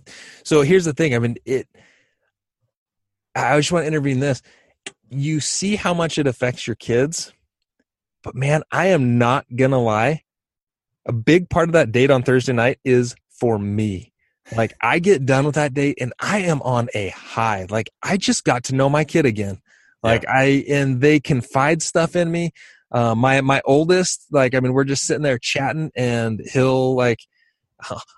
so 0.44 0.62
here's 0.62 0.86
the 0.86 0.94
thing 0.94 1.14
i 1.14 1.20
mean 1.20 1.36
it 1.46 1.68
i 3.36 3.58
just 3.58 3.72
want 3.72 3.84
to 3.84 3.88
intervene 3.88 4.20
this. 4.20 4.42
You 5.10 5.40
see 5.40 5.76
how 5.76 5.94
much 5.94 6.18
it 6.18 6.28
affects 6.28 6.68
your 6.68 6.76
kids 6.76 7.34
but 8.24 8.36
man 8.36 8.64
i 8.72 8.88
am 8.88 9.18
not 9.18 9.46
gonna 9.56 9.82
lie 9.82 10.24
a 11.08 11.14
big 11.14 11.50
part 11.50 11.70
of 11.70 11.74
that 11.74 11.92
date 11.92 12.12
on 12.12 12.22
thursday 12.22 12.54
night 12.54 12.80
is 12.86 13.16
for 13.40 13.58
me 13.58 14.14
like 14.56 14.74
i 14.82 15.00
get 15.00 15.26
done 15.26 15.46
with 15.46 15.56
that 15.56 15.74
date 15.74 15.98
and 16.00 16.14
i 16.20 16.40
am 16.40 16.62
on 16.62 16.88
a 16.94 17.10
high 17.10 17.66
like 17.70 17.90
i 18.04 18.16
just 18.16 18.44
got 18.44 18.64
to 18.64 18.76
know 18.76 18.90
my 18.90 19.04
kid 19.04 19.26
again 19.26 19.60
like 20.04 20.24
yeah. 20.24 20.34
I 20.34 20.66
and 20.70 21.02
they 21.02 21.20
confide 21.20 21.82
stuff 21.82 22.16
in 22.16 22.32
me. 22.32 22.52
Uh, 22.92 23.16
my 23.16 23.42
my 23.42 23.62
oldest, 23.66 24.26
like 24.32 24.56
I 24.56 24.60
mean, 24.60 24.74
we're 24.74 24.84
just 24.84 25.04
sitting 25.04 25.24
there 25.24 25.40
chatting, 25.40 25.92
and 25.96 26.42
he'll 26.52 26.96
like, 26.96 27.20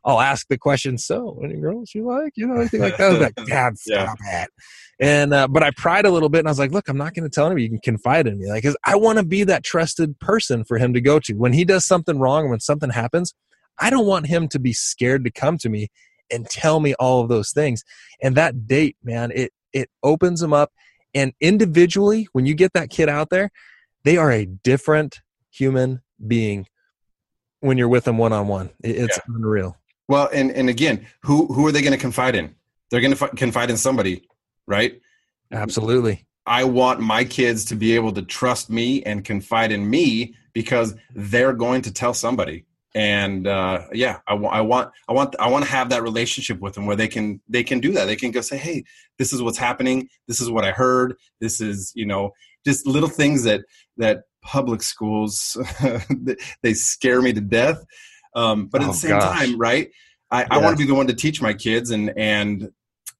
I'll 0.05 0.21
ask 0.21 0.47
the 0.47 0.57
question. 0.57 0.97
So, 0.97 1.39
any 1.43 1.55
girls 1.55 1.91
you 1.93 2.05
like? 2.05 2.33
You 2.35 2.47
know, 2.47 2.55
anything 2.55 2.81
like 2.81 2.97
that? 2.97 3.19
like, 3.19 3.35
Dad, 3.47 3.77
stop 3.77 4.17
yeah. 4.25 4.43
it. 4.43 4.49
And 4.99 5.33
uh, 5.33 5.47
but 5.47 5.63
I 5.63 5.71
pried 5.71 6.05
a 6.05 6.11
little 6.11 6.29
bit, 6.29 6.39
and 6.39 6.47
I 6.47 6.51
was 6.51 6.59
like, 6.59 6.71
look, 6.71 6.87
I'm 6.87 6.97
not 6.97 7.13
going 7.13 7.29
to 7.29 7.33
tell 7.33 7.49
him. 7.49 7.57
You 7.57 7.69
can 7.69 7.79
confide 7.79 8.27
in 8.27 8.39
me, 8.39 8.47
like, 8.47 8.63
because 8.63 8.77
I 8.85 8.95
want 8.95 9.19
to 9.19 9.25
be 9.25 9.43
that 9.45 9.63
trusted 9.63 10.19
person 10.19 10.63
for 10.63 10.77
him 10.77 10.93
to 10.93 11.01
go 11.01 11.19
to 11.19 11.33
when 11.33 11.53
he 11.53 11.65
does 11.65 11.85
something 11.85 12.19
wrong, 12.19 12.49
when 12.49 12.59
something 12.59 12.89
happens. 12.89 13.33
I 13.79 13.89
don't 13.89 14.07
want 14.07 14.27
him 14.27 14.49
to 14.49 14.59
be 14.59 14.73
scared 14.73 15.23
to 15.23 15.31
come 15.31 15.57
to 15.59 15.69
me 15.69 15.87
and 16.29 16.45
tell 16.49 16.79
me 16.79 16.93
all 16.95 17.21
of 17.21 17.29
those 17.29 17.51
things. 17.51 17.83
And 18.21 18.35
that 18.35 18.67
date, 18.67 18.97
man, 19.03 19.31
it 19.33 19.51
it 19.71 19.89
opens 20.03 20.41
them 20.41 20.53
up 20.53 20.71
and 21.13 21.33
individually, 21.41 22.27
when 22.33 22.45
you 22.45 22.53
get 22.53 22.73
that 22.73 22.89
kid 22.89 23.09
out 23.09 23.29
there, 23.29 23.49
they 24.03 24.17
are 24.17 24.31
a 24.31 24.45
different 24.45 25.19
human 25.51 26.01
being 26.25 26.67
when 27.61 27.77
you're 27.77 27.87
with 27.87 28.05
them 28.05 28.17
one 28.17 28.33
on 28.33 28.47
one. 28.47 28.69
It's 28.83 29.17
yeah. 29.17 29.35
unreal. 29.35 29.77
Well, 30.07 30.29
and 30.33 30.51
and 30.51 30.69
again, 30.69 31.05
who 31.23 31.47
who 31.47 31.65
are 31.67 31.71
they 31.71 31.81
going 31.81 31.93
to 31.93 31.99
confide 31.99 32.35
in? 32.35 32.55
They're 32.89 33.01
going 33.01 33.15
to 33.15 33.23
f- 33.23 33.35
confide 33.35 33.69
in 33.69 33.77
somebody, 33.77 34.27
right? 34.67 34.99
Absolutely. 35.51 36.25
I 36.45 36.63
want 36.63 36.99
my 36.99 37.23
kids 37.23 37.65
to 37.65 37.75
be 37.75 37.93
able 37.93 38.11
to 38.13 38.23
trust 38.23 38.69
me 38.71 39.03
and 39.03 39.23
confide 39.23 39.71
in 39.71 39.87
me 39.87 40.35
because 40.53 40.95
they're 41.13 41.53
going 41.53 41.83
to 41.83 41.93
tell 41.93 42.13
somebody 42.13 42.65
and 42.95 43.45
uh, 43.47 43.85
yeah 43.93 44.19
I, 44.27 44.31
w- 44.31 44.49
I 44.49 44.61
want 44.61 44.91
i 45.07 45.13
want 45.13 45.35
i 45.39 45.47
want 45.47 45.63
to 45.63 45.71
have 45.71 45.89
that 45.89 46.01
relationship 46.01 46.59
with 46.59 46.73
them 46.73 46.85
where 46.85 46.95
they 46.95 47.07
can 47.07 47.39
they 47.47 47.63
can 47.63 47.79
do 47.79 47.91
that 47.93 48.05
they 48.05 48.15
can 48.15 48.31
go 48.31 48.41
say 48.41 48.57
hey 48.57 48.83
this 49.17 49.31
is 49.31 49.41
what's 49.41 49.57
happening 49.57 50.09
this 50.27 50.41
is 50.41 50.49
what 50.49 50.65
i 50.65 50.71
heard 50.71 51.15
this 51.39 51.61
is 51.61 51.91
you 51.95 52.05
know 52.05 52.31
just 52.65 52.87
little 52.87 53.09
things 53.09 53.43
that 53.43 53.61
that 53.97 54.23
public 54.41 54.82
schools 54.82 55.58
they 56.62 56.73
scare 56.73 57.21
me 57.21 57.34
to 57.34 57.41
death 57.41 57.84
um, 58.36 58.67
but 58.67 58.82
at 58.82 58.89
oh, 58.89 58.91
the 58.91 58.97
same 58.97 59.12
gosh. 59.12 59.39
time 59.39 59.58
right 59.58 59.89
i, 60.32 60.45
I 60.49 60.58
want 60.60 60.78
to 60.78 60.84
be 60.84 60.88
the 60.88 60.95
one 60.95 61.08
to 61.08 61.13
teach 61.13 61.41
my 61.41 61.54
kids 61.54 61.91
and 61.91 62.12
and 62.17 62.71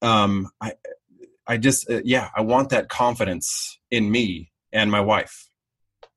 um, 0.02 0.48
i 0.60 0.72
i 1.46 1.56
just 1.56 1.90
uh, 1.90 2.00
yeah 2.04 2.28
i 2.36 2.40
want 2.40 2.70
that 2.70 2.88
confidence 2.88 3.78
in 3.90 4.10
me 4.10 4.50
and 4.72 4.90
my 4.90 5.00
wife 5.00 5.48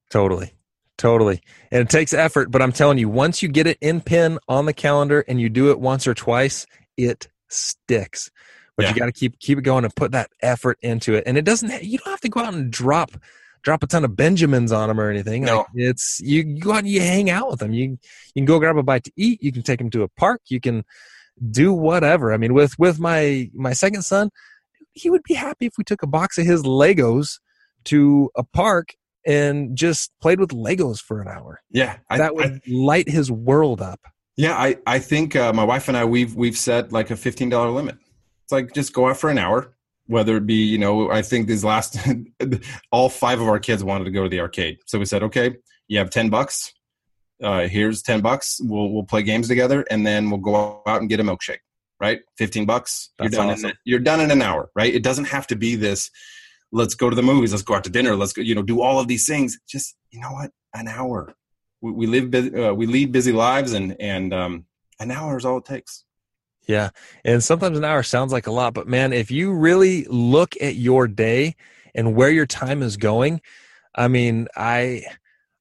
totally 0.10 0.54
Totally. 0.98 1.42
And 1.72 1.82
it 1.82 1.89
takes 1.89 2.13
effort, 2.13 2.52
but 2.52 2.62
I'm 2.62 2.72
telling 2.72 2.98
you, 2.98 3.10
once 3.10 3.42
you 3.42 3.50
get 3.50 3.68
it 3.68 3.78
in 3.82 4.00
pin 4.00 4.39
on 4.48 4.66
the 4.66 4.74
calendar 4.74 5.22
and 5.28 5.42
you 5.42 5.50
do 5.50 5.72
it 5.72 5.80
once 5.80 6.08
or 6.08 6.13
twice, 6.13 6.66
it 6.98 7.28
sticks. 7.50 8.30
But 8.78 8.84
yeah. 8.84 8.89
you 8.94 9.00
got 9.00 9.06
to 9.08 9.12
keep 9.12 9.39
keep 9.39 9.58
it 9.58 9.63
going 9.63 9.84
and 9.84 9.96
put 9.96 10.12
that 10.12 10.30
effort 10.42 10.78
into 10.82 11.13
it. 11.16 11.24
And 11.28 11.38
it 11.38 11.46
doesn't 11.46 11.84
you 11.84 11.98
don't 11.98 12.12
have 12.12 12.22
to 12.22 12.30
go 12.30 12.39
out 12.42 12.54
and 12.54 12.72
drop 12.72 13.12
drop 13.63 13.82
a 13.82 13.88
ton 13.88 14.06
of 14.06 14.15
benjamins 14.15 14.71
on 14.71 14.89
them 14.89 14.99
or 14.99 15.10
anything. 15.10 15.43
No. 15.43 15.58
Like 15.58 15.67
it's 15.76 16.19
you, 16.21 16.43
you 16.43 16.60
go 16.60 16.73
out 16.73 16.80
and 16.80 16.88
you 16.88 16.99
hang 16.99 17.30
out 17.30 17.49
with 17.49 17.60
them. 17.60 17.73
You 17.73 17.97
you 18.36 18.41
can 18.41 18.45
go 18.45 18.60
grab 18.60 18.78
a 18.78 18.84
bite 18.84 19.06
to 19.06 19.12
eat, 19.15 19.41
you 19.41 19.52
can 19.52 19.63
take 19.63 19.80
them 19.80 19.89
to 19.91 20.04
a 20.04 20.08
park, 20.10 20.41
you 20.47 20.60
can 20.60 20.84
do 21.49 21.73
whatever. 21.73 22.34
I 22.34 22.38
mean, 22.38 22.54
with 22.54 22.78
with 22.78 22.99
my 22.99 23.49
my 23.54 23.73
second 23.73 24.04
son, 24.04 24.30
he 24.93 25.10
would 25.10 25.23
be 25.23 25.34
happy 25.34 25.65
if 25.65 25.73
we 25.78 25.84
took 25.84 26.04
a 26.04 26.08
box 26.08 26.38
of 26.38 26.45
his 26.45 26.63
Legos 26.63 27.39
to 27.86 28.30
a 28.36 28.43
park 28.43 28.95
and 29.26 29.76
just 29.76 30.12
played 30.21 30.39
with 30.39 30.49
Legos 30.49 30.99
for 30.99 31.21
an 31.21 31.28
hour. 31.28 31.62
Yeah, 31.71 31.97
I, 32.10 32.17
that 32.17 32.36
would 32.36 32.45
I, 32.45 32.62
light 32.67 33.10
his 33.10 33.32
world 33.32 33.82
up. 33.82 34.02
Yeah, 34.36 34.56
I 34.56 34.78
I 34.86 34.99
think 34.99 35.36
uh, 35.36 35.54
my 35.54 35.63
wife 35.63 35.88
and 35.88 35.97
I 35.97 36.06
we've 36.06 36.36
we've 36.36 36.58
set 36.58 36.91
like 36.91 37.12
a 37.12 37.15
fifteen 37.15 37.49
dollar 37.49 37.69
limit. 37.69 37.97
It's 38.43 38.52
like 38.52 38.73
just 38.73 38.93
go 38.93 39.08
out 39.08 39.17
for 39.17 39.30
an 39.30 39.38
hour, 39.38 39.73
whether 40.08 40.38
it 40.38 40.46
be 40.46 40.56
you 40.56 40.78
know 40.78 41.12
I 41.12 41.22
think 41.22 41.48
these 41.48 41.63
last 41.63 41.98
all 42.92 43.10
five 43.10 43.39
of 43.42 43.48
our 43.48 43.60
kids 43.60 43.84
wanted 43.84 44.06
to 44.06 44.12
go 44.12 44.24
to 44.24 44.30
the 44.30 44.39
arcade, 44.39 44.80
so 44.86 45.00
we 45.00 45.06
said 45.06 45.24
okay, 45.24 45.56
you 45.88 45.98
have 45.98 46.10
ten 46.10 46.30
bucks. 46.30 46.74
Uh, 47.42 47.68
here's 47.68 48.02
ten 48.02 48.22
bucks. 48.22 48.60
We'll 48.63 48.89
we'll 48.89 49.04
play 49.04 49.24
games 49.24 49.48
together, 49.48 49.86
and 49.89 50.06
then 50.06 50.30
we'll 50.30 50.39
go 50.39 50.82
out 50.86 51.02
and 51.02 51.10
get 51.10 51.20
a 51.20 51.24
milkshake. 51.24 51.60
Right, 52.00 52.20
fifteen 52.38 52.66
bucks. 52.66 53.12
That's 53.18 53.34
you're 53.34 53.42
done. 53.42 53.54
Awesome. 53.54 53.70
In, 53.70 53.76
you're 53.86 54.00
done 54.00 54.22
in 54.22 54.32
an 54.32 54.42
hour. 54.42 54.70
Right. 54.76 54.94
It 54.94 55.04
doesn't 55.04 55.26
have 55.26 55.48
to 55.48 55.56
be 55.56 55.76
this 55.76 56.10
let's 56.74 56.96
go 56.96 57.10
to 57.10 57.16
the 57.16 57.24
movies 57.24 57.54
let's 57.54 57.63
go 57.63 57.76
out 57.76 57.84
to 57.86 57.89
dinner 57.89 58.16
let's 58.16 58.34
go 58.34 58.42
you 58.42 58.54
know 58.54 58.63
do 58.63 58.82
all 58.82 59.00
of 59.00 59.08
these 59.08 59.26
things 59.26 59.58
just 59.70 59.96
you 60.12 60.20
know 60.20 60.32
what 60.32 60.52
an 60.74 60.88
hour 60.88 61.34
we, 61.82 61.92
we 61.92 62.08
live 62.08 62.34
uh, 62.56 62.74
we 62.76 62.86
lead 62.86 63.12
busy 63.12 63.32
lives 63.32 63.74
and 63.74 63.96
and 64.02 64.34
um, 64.34 64.66
an 65.00 65.12
hour 65.12 65.38
is 65.38 65.46
all 65.46 65.60
it 65.60 65.66
takes 65.66 66.04
yeah 66.67 66.89
and 67.23 67.43
sometimes 67.43 67.78
an 67.78 67.84
hour 67.84 68.04
sounds 68.04 68.32
like 68.32 68.47
a 68.47 68.52
lot 68.52 68.73
but 68.73 68.88
man 68.88 69.13
if 69.13 69.32
you 69.32 69.54
really 69.54 70.06
look 70.06 70.56
at 70.62 70.76
your 70.76 71.08
day 71.08 71.56
and 71.95 72.15
where 72.15 72.30
your 72.30 72.45
time 72.45 72.82
is 72.82 72.97
going 72.97 73.41
i 73.95 74.08
mean 74.08 74.47
i 74.56 75.04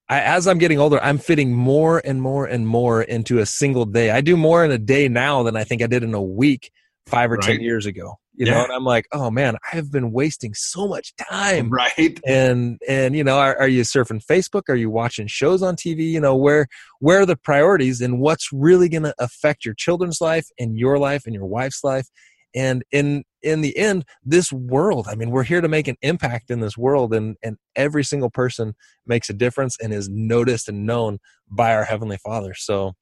I, 0.08 0.20
as 0.20 0.46
I'm 0.46 0.58
getting 0.58 0.78
older, 0.78 1.02
I'm 1.02 1.16
fitting 1.16 1.54
more 1.54 2.02
and 2.04 2.20
more 2.20 2.44
and 2.44 2.66
more 2.66 3.02
into 3.02 3.38
a 3.38 3.46
single 3.46 3.86
day. 3.86 4.10
I 4.10 4.20
do 4.20 4.36
more 4.36 4.62
in 4.62 4.70
a 4.70 4.76
day 4.76 5.08
now 5.08 5.42
than 5.42 5.56
I 5.56 5.64
think 5.64 5.80
I 5.80 5.86
did 5.86 6.02
in 6.02 6.12
a 6.12 6.20
week 6.20 6.70
five 7.06 7.30
or 7.30 7.36
right. 7.36 7.42
ten 7.42 7.60
years 7.62 7.86
ago 7.86 8.18
you 8.34 8.46
yeah. 8.46 8.52
know 8.52 8.64
and 8.64 8.72
i'm 8.72 8.84
like 8.84 9.06
oh 9.12 9.30
man 9.30 9.56
i 9.70 9.76
have 9.76 9.90
been 9.90 10.12
wasting 10.12 10.54
so 10.54 10.88
much 10.88 11.14
time. 11.16 11.68
Right. 11.70 12.18
And 12.26 12.78
and 12.88 13.14
you 13.14 13.24
know 13.24 13.38
are, 13.38 13.58
are, 13.58 13.68
you 13.68 13.82
surfing 13.82 14.24
facebook? 14.24 14.62
Are 14.68 14.76
you 14.76 14.90
watching 14.90 15.26
shows 15.26 15.62
on 15.62 15.76
tv 15.76 16.10
you 16.10 16.20
know 16.20 16.34
where 16.34 16.66
where 17.00 17.20
are 17.20 17.26
the 17.26 17.36
priorities 17.36 18.00
and 18.00 18.20
what's 18.20 18.48
really 18.52 18.88
going 18.88 19.02
to 19.02 19.14
affect 19.18 19.64
your 19.64 19.74
children's 19.74 20.20
life 20.20 20.46
and 20.58 20.78
your 20.78 20.98
life 20.98 21.22
and 21.26 21.34
your 21.34 21.46
wife's 21.46 21.84
life? 21.84 22.08
And 22.54 22.84
in 22.90 23.24
in 23.42 23.60
the 23.60 23.76
end 23.76 24.04
this 24.22 24.52
world 24.52 25.06
i 25.08 25.14
mean 25.14 25.30
we're 25.30 25.42
here 25.42 25.60
to 25.60 25.68
make 25.68 25.88
an 25.88 25.96
impact 26.02 26.50
in 26.50 26.60
this 26.60 26.76
world 26.76 27.12
and 27.12 27.36
and 27.42 27.56
every 27.76 28.04
single 28.04 28.30
person 28.30 28.74
makes 29.06 29.28
a 29.30 29.32
difference 29.32 29.76
and 29.80 29.92
is 29.92 30.08
noticed 30.08 30.68
and 30.68 30.86
known 30.86 31.18
by 31.50 31.74
our 31.74 31.84
heavenly 31.84 32.18
father. 32.18 32.54
So 32.54 32.92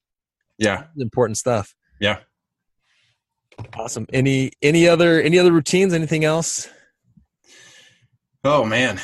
yeah. 0.59 0.85
important 0.99 1.37
stuff. 1.37 1.75
Yeah 2.01 2.21
Awesome. 3.75 4.07
Any 4.13 4.53
any 4.63 4.89
other 4.89 5.21
any 5.21 5.39
other 5.39 5.53
routines? 5.53 5.93
Anything 5.93 6.25
else? 6.25 6.69
Oh 8.45 8.65
man, 8.65 9.01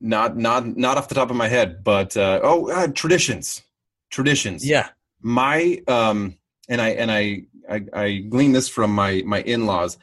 not 0.00 0.36
not 0.36 0.66
not 0.76 0.96
off 0.96 1.08
the 1.08 1.14
top 1.14 1.30
of 1.30 1.36
my 1.36 1.48
head, 1.48 1.84
but 1.84 2.16
uh, 2.16 2.40
oh, 2.42 2.70
uh, 2.70 2.88
traditions, 2.88 3.62
traditions. 4.10 4.66
Yeah. 4.66 4.88
My 5.20 5.80
um, 5.88 6.38
and 6.68 6.80
I 6.80 6.88
and 6.90 7.10
I 7.10 7.42
I, 7.68 7.84
I 7.92 8.16
glean 8.28 8.52
this 8.52 8.68
from 8.68 8.94
my 8.94 9.22
my 9.24 9.42
in 9.42 9.66
laws. 9.66 9.98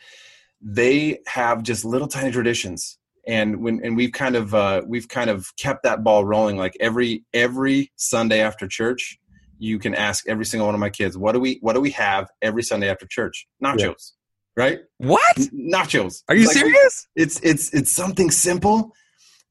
They 0.62 1.20
have 1.28 1.64
just 1.64 1.86
little 1.86 2.08
tiny 2.08 2.32
traditions, 2.32 2.98
and 3.28 3.62
when 3.62 3.82
and 3.84 3.96
we've 3.96 4.12
kind 4.12 4.36
of 4.36 4.54
uh, 4.54 4.82
we've 4.86 5.08
kind 5.08 5.30
of 5.30 5.56
kept 5.58 5.84
that 5.84 6.04
ball 6.04 6.26
rolling. 6.26 6.58
Like 6.58 6.76
every 6.80 7.24
every 7.34 7.92
Sunday 7.96 8.42
after 8.42 8.68
church, 8.68 9.20
you 9.58 9.80
can 9.80 9.96
ask 9.96 10.28
every 10.28 10.46
single 10.46 10.68
one 10.68 10.76
of 10.76 10.82
my 10.82 10.90
kids, 10.90 11.18
what 11.18 11.34
do 11.34 11.40
we 11.40 11.60
what 11.62 11.74
do 11.74 11.82
we 11.82 11.92
have 11.92 12.30
every 12.42 12.64
Sunday 12.64 12.90
after 12.90 13.06
church? 13.10 13.48
Nachos. 13.64 13.78
Yeah. 13.78 13.94
Right? 14.64 14.80
What? 14.98 15.36
Nachos. 15.54 16.24
Are 16.30 16.36
you 16.36 16.48
like, 16.48 16.56
serious? 16.56 17.08
It's 17.16 17.40
it's 17.42 17.74
it's 17.74 17.92
something 17.92 18.32
simple, 18.32 18.94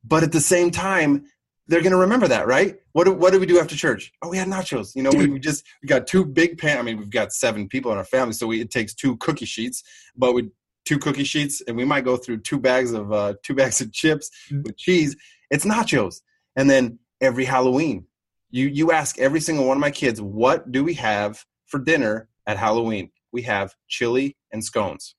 but 0.03 0.23
at 0.23 0.33
the 0.33 0.41
same 0.41 0.71
time, 0.71 1.27
they're 1.67 1.83
going 1.83 1.93
to 1.93 1.99
remember 1.99 2.29
that, 2.29 2.47
right? 2.47 2.77
What 2.93 3.05
do, 3.05 3.13
what 3.13 3.33
do 3.33 3.41
we 3.41 3.47
do 3.47 3.59
after 3.59 3.75
church? 3.75 4.13
Oh, 4.23 4.29
we 4.29 4.37
had 4.37 4.49
nachos. 4.49 4.95
You 4.95 5.03
know, 5.03 5.11
we, 5.11 5.27
we, 5.27 5.39
just 5.39 5.65
we 5.83 5.89
got 5.89 6.07
two 6.07 6.25
big 6.25 6.59
pan. 6.59 6.79
I 6.79 6.83
mean, 6.83 6.99
we've 6.99 7.11
got 7.11 7.33
seven 7.33 7.69
people 7.69 7.91
in 7.91 7.99
our 7.99 8.05
family, 8.05 8.35
so 8.35 8.47
we, 8.47 8.61
it 8.61 8.71
takes 8.71 8.95
two 8.95 9.17
cookie 9.17 9.47
sheets. 9.47 9.83
But 10.17 10.35
we 10.35 10.51
two 10.85 10.99
cookie 10.99 11.25
sheets, 11.25 11.63
and 11.67 11.77
we 11.77 11.85
might 11.85 12.05
go 12.05 12.17
through 12.17 12.39
two 12.39 12.59
bags 12.59 12.93
of 12.93 13.13
uh, 13.13 13.35
two 13.43 13.55
bags 13.55 13.81
of 13.81 13.93
chips 13.93 14.31
mm. 14.51 14.63
with 14.65 14.77
cheese, 14.77 15.17
it's 15.51 15.65
nachos. 15.65 16.21
And 16.57 16.69
then 16.69 16.99
every 17.21 17.45
Halloween, 17.45 18.07
you 18.55 18.69
you 18.69 18.93
ask 18.93 19.19
every 19.19 19.41
single 19.41 19.67
one 19.67 19.77
of 19.77 19.81
my 19.81 19.91
kids, 19.91 20.21
what 20.21 20.71
do 20.71 20.85
we 20.85 20.95
have 20.95 21.45
for 21.67 21.81
dinner 21.81 22.29
at 22.47 22.57
Halloween? 22.57 23.11
We 23.33 23.43
have 23.43 23.75
chili 23.89 24.37
and 24.53 24.65
scones. 24.65 25.17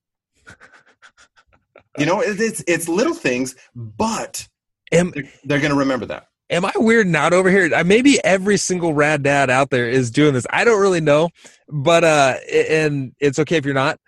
you 1.97 2.05
know, 2.05 2.21
it, 2.21 2.39
it's 2.39 2.63
it's 2.65 2.87
little 2.87 3.13
things, 3.13 3.55
but 3.75 4.47
Am, 4.91 5.11
they're, 5.11 5.23
they're 5.43 5.59
going 5.59 5.71
to 5.71 5.77
remember 5.77 6.05
that. 6.05 6.27
am 6.49 6.63
I 6.63 6.71
weird 6.75 7.07
not 7.07 7.33
over 7.33 7.49
here? 7.49 7.83
Maybe 7.83 8.23
every 8.23 8.55
single 8.55 8.93
rad 8.93 9.23
dad 9.23 9.49
out 9.49 9.69
there 9.69 9.89
is 9.89 10.11
doing 10.11 10.33
this. 10.33 10.47
I 10.49 10.63
don't 10.63 10.79
really 10.79 11.01
know, 11.01 11.29
but 11.67 12.05
uh, 12.05 12.35
and 12.49 13.13
it's 13.19 13.39
okay 13.39 13.57
if 13.57 13.65
you're 13.65 13.73
not. 13.73 13.99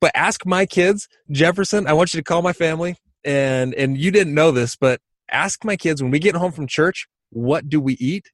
But 0.00 0.12
ask 0.14 0.46
my 0.46 0.64
kids, 0.64 1.08
Jefferson. 1.32 1.88
I 1.88 1.92
want 1.92 2.14
you 2.14 2.20
to 2.20 2.24
call 2.24 2.42
my 2.42 2.52
family, 2.52 2.94
and 3.24 3.74
and 3.74 3.98
you 3.98 4.12
didn't 4.12 4.34
know 4.34 4.52
this, 4.52 4.76
but 4.76 5.00
ask 5.28 5.64
my 5.64 5.76
kids 5.76 6.00
when 6.00 6.12
we 6.12 6.20
get 6.20 6.36
home 6.36 6.52
from 6.52 6.68
church, 6.68 7.08
what 7.30 7.68
do 7.68 7.80
we 7.80 7.94
eat? 7.94 8.30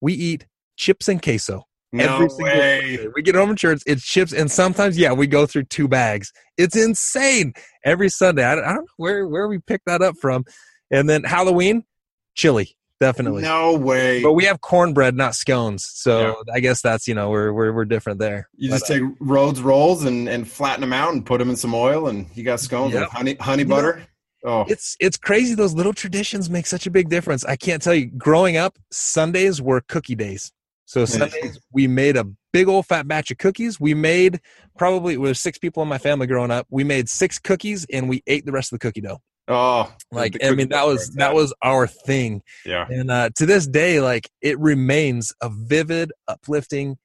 We 0.00 0.12
eat 0.14 0.46
chips 0.76 1.08
and 1.08 1.22
queso. 1.22 1.64
No 1.92 2.04
Every 2.16 2.28
single 2.28 2.46
way. 2.46 2.96
Sunday. 2.96 3.12
We 3.14 3.22
get 3.22 3.36
home 3.36 3.48
from 3.50 3.56
church, 3.56 3.82
it's 3.86 4.04
chips, 4.04 4.32
and 4.32 4.50
sometimes, 4.50 4.98
yeah, 4.98 5.12
we 5.12 5.28
go 5.28 5.46
through 5.46 5.64
two 5.64 5.86
bags. 5.86 6.32
It's 6.58 6.74
insane 6.74 7.52
every 7.84 8.08
Sunday. 8.08 8.42
I, 8.44 8.54
I 8.54 8.56
don't 8.56 8.74
know 8.76 8.84
where 8.96 9.28
where 9.28 9.46
we 9.46 9.58
picked 9.60 9.86
that 9.86 10.02
up 10.02 10.16
from. 10.20 10.44
And 10.90 11.08
then 11.08 11.22
Halloween, 11.22 11.84
chili, 12.34 12.76
definitely. 12.98 13.42
No 13.42 13.76
way. 13.76 14.22
But 14.24 14.32
we 14.32 14.44
have 14.44 14.60
cornbread, 14.60 15.14
not 15.14 15.36
scones. 15.36 15.84
So 15.88 16.42
I 16.52 16.58
guess 16.58 16.82
that's 16.82 17.06
you 17.06 17.14
know 17.14 17.30
we're 17.30 17.52
we're 17.52 17.72
we're 17.72 17.84
different 17.84 18.18
there. 18.18 18.48
You 18.56 18.70
But, 18.70 18.78
just 18.78 18.88
take 18.88 19.02
Rhodes 19.20 19.60
rolls 19.62 20.04
and, 20.04 20.28
and 20.28 20.50
flatten 20.50 20.80
them 20.80 20.92
out 20.92 21.12
and 21.12 21.24
put 21.24 21.38
them 21.38 21.48
in 21.48 21.54
some 21.56 21.74
oil, 21.74 22.08
and 22.08 22.26
you 22.34 22.42
got 22.42 22.58
scones 22.58 22.92
Yep. 22.92 23.02
with 23.02 23.10
honey 23.10 23.34
honey 23.38 23.62
You 23.62 23.68
know, 23.68 23.76
butter. 23.76 24.06
Oh, 24.44 24.64
it's 24.68 24.96
it's 25.00 25.16
crazy 25.16 25.54
those 25.54 25.74
little 25.74 25.92
traditions 25.92 26.48
make 26.50 26.66
such 26.66 26.86
a 26.86 26.90
big 26.90 27.08
difference. 27.08 27.44
I 27.44 27.56
can't 27.56 27.82
tell 27.82 27.94
you 27.94 28.06
growing 28.06 28.56
up 28.56 28.78
sundays 28.90 29.60
were 29.60 29.80
cookie 29.82 30.14
days. 30.14 30.52
So 30.86 31.04
sundays 31.04 31.58
we 31.72 31.88
made 31.88 32.16
a 32.16 32.26
big 32.52 32.68
old 32.68 32.86
fat 32.86 33.08
batch 33.08 33.30
of 33.30 33.38
cookies. 33.38 33.80
We 33.80 33.94
made 33.94 34.40
probably 34.76 35.14
there 35.14 35.20
was 35.20 35.40
six 35.40 35.58
people 35.58 35.82
in 35.82 35.88
my 35.88 35.98
family 35.98 36.26
growing 36.26 36.50
up. 36.50 36.66
We 36.70 36.84
made 36.84 37.08
six 37.08 37.38
cookies 37.38 37.86
and 37.92 38.08
we 38.08 38.22
ate 38.26 38.46
the 38.46 38.52
rest 38.52 38.72
of 38.72 38.78
the 38.78 38.86
cookie 38.86 39.00
dough. 39.00 39.20
Oh, 39.46 39.92
like 40.10 40.42
i 40.42 40.52
mean 40.52 40.70
that 40.70 40.86
was 40.86 41.10
that 41.16 41.34
was 41.34 41.52
our 41.62 41.86
thing. 41.86 42.42
Yeah. 42.64 42.86
and 42.88 43.10
uh, 43.10 43.30
to 43.36 43.44
this 43.44 43.66
day 43.66 44.00
like 44.00 44.30
it 44.40 44.58
remains 44.58 45.34
a 45.42 45.50
vivid 45.50 46.12
uplifting 46.26 46.96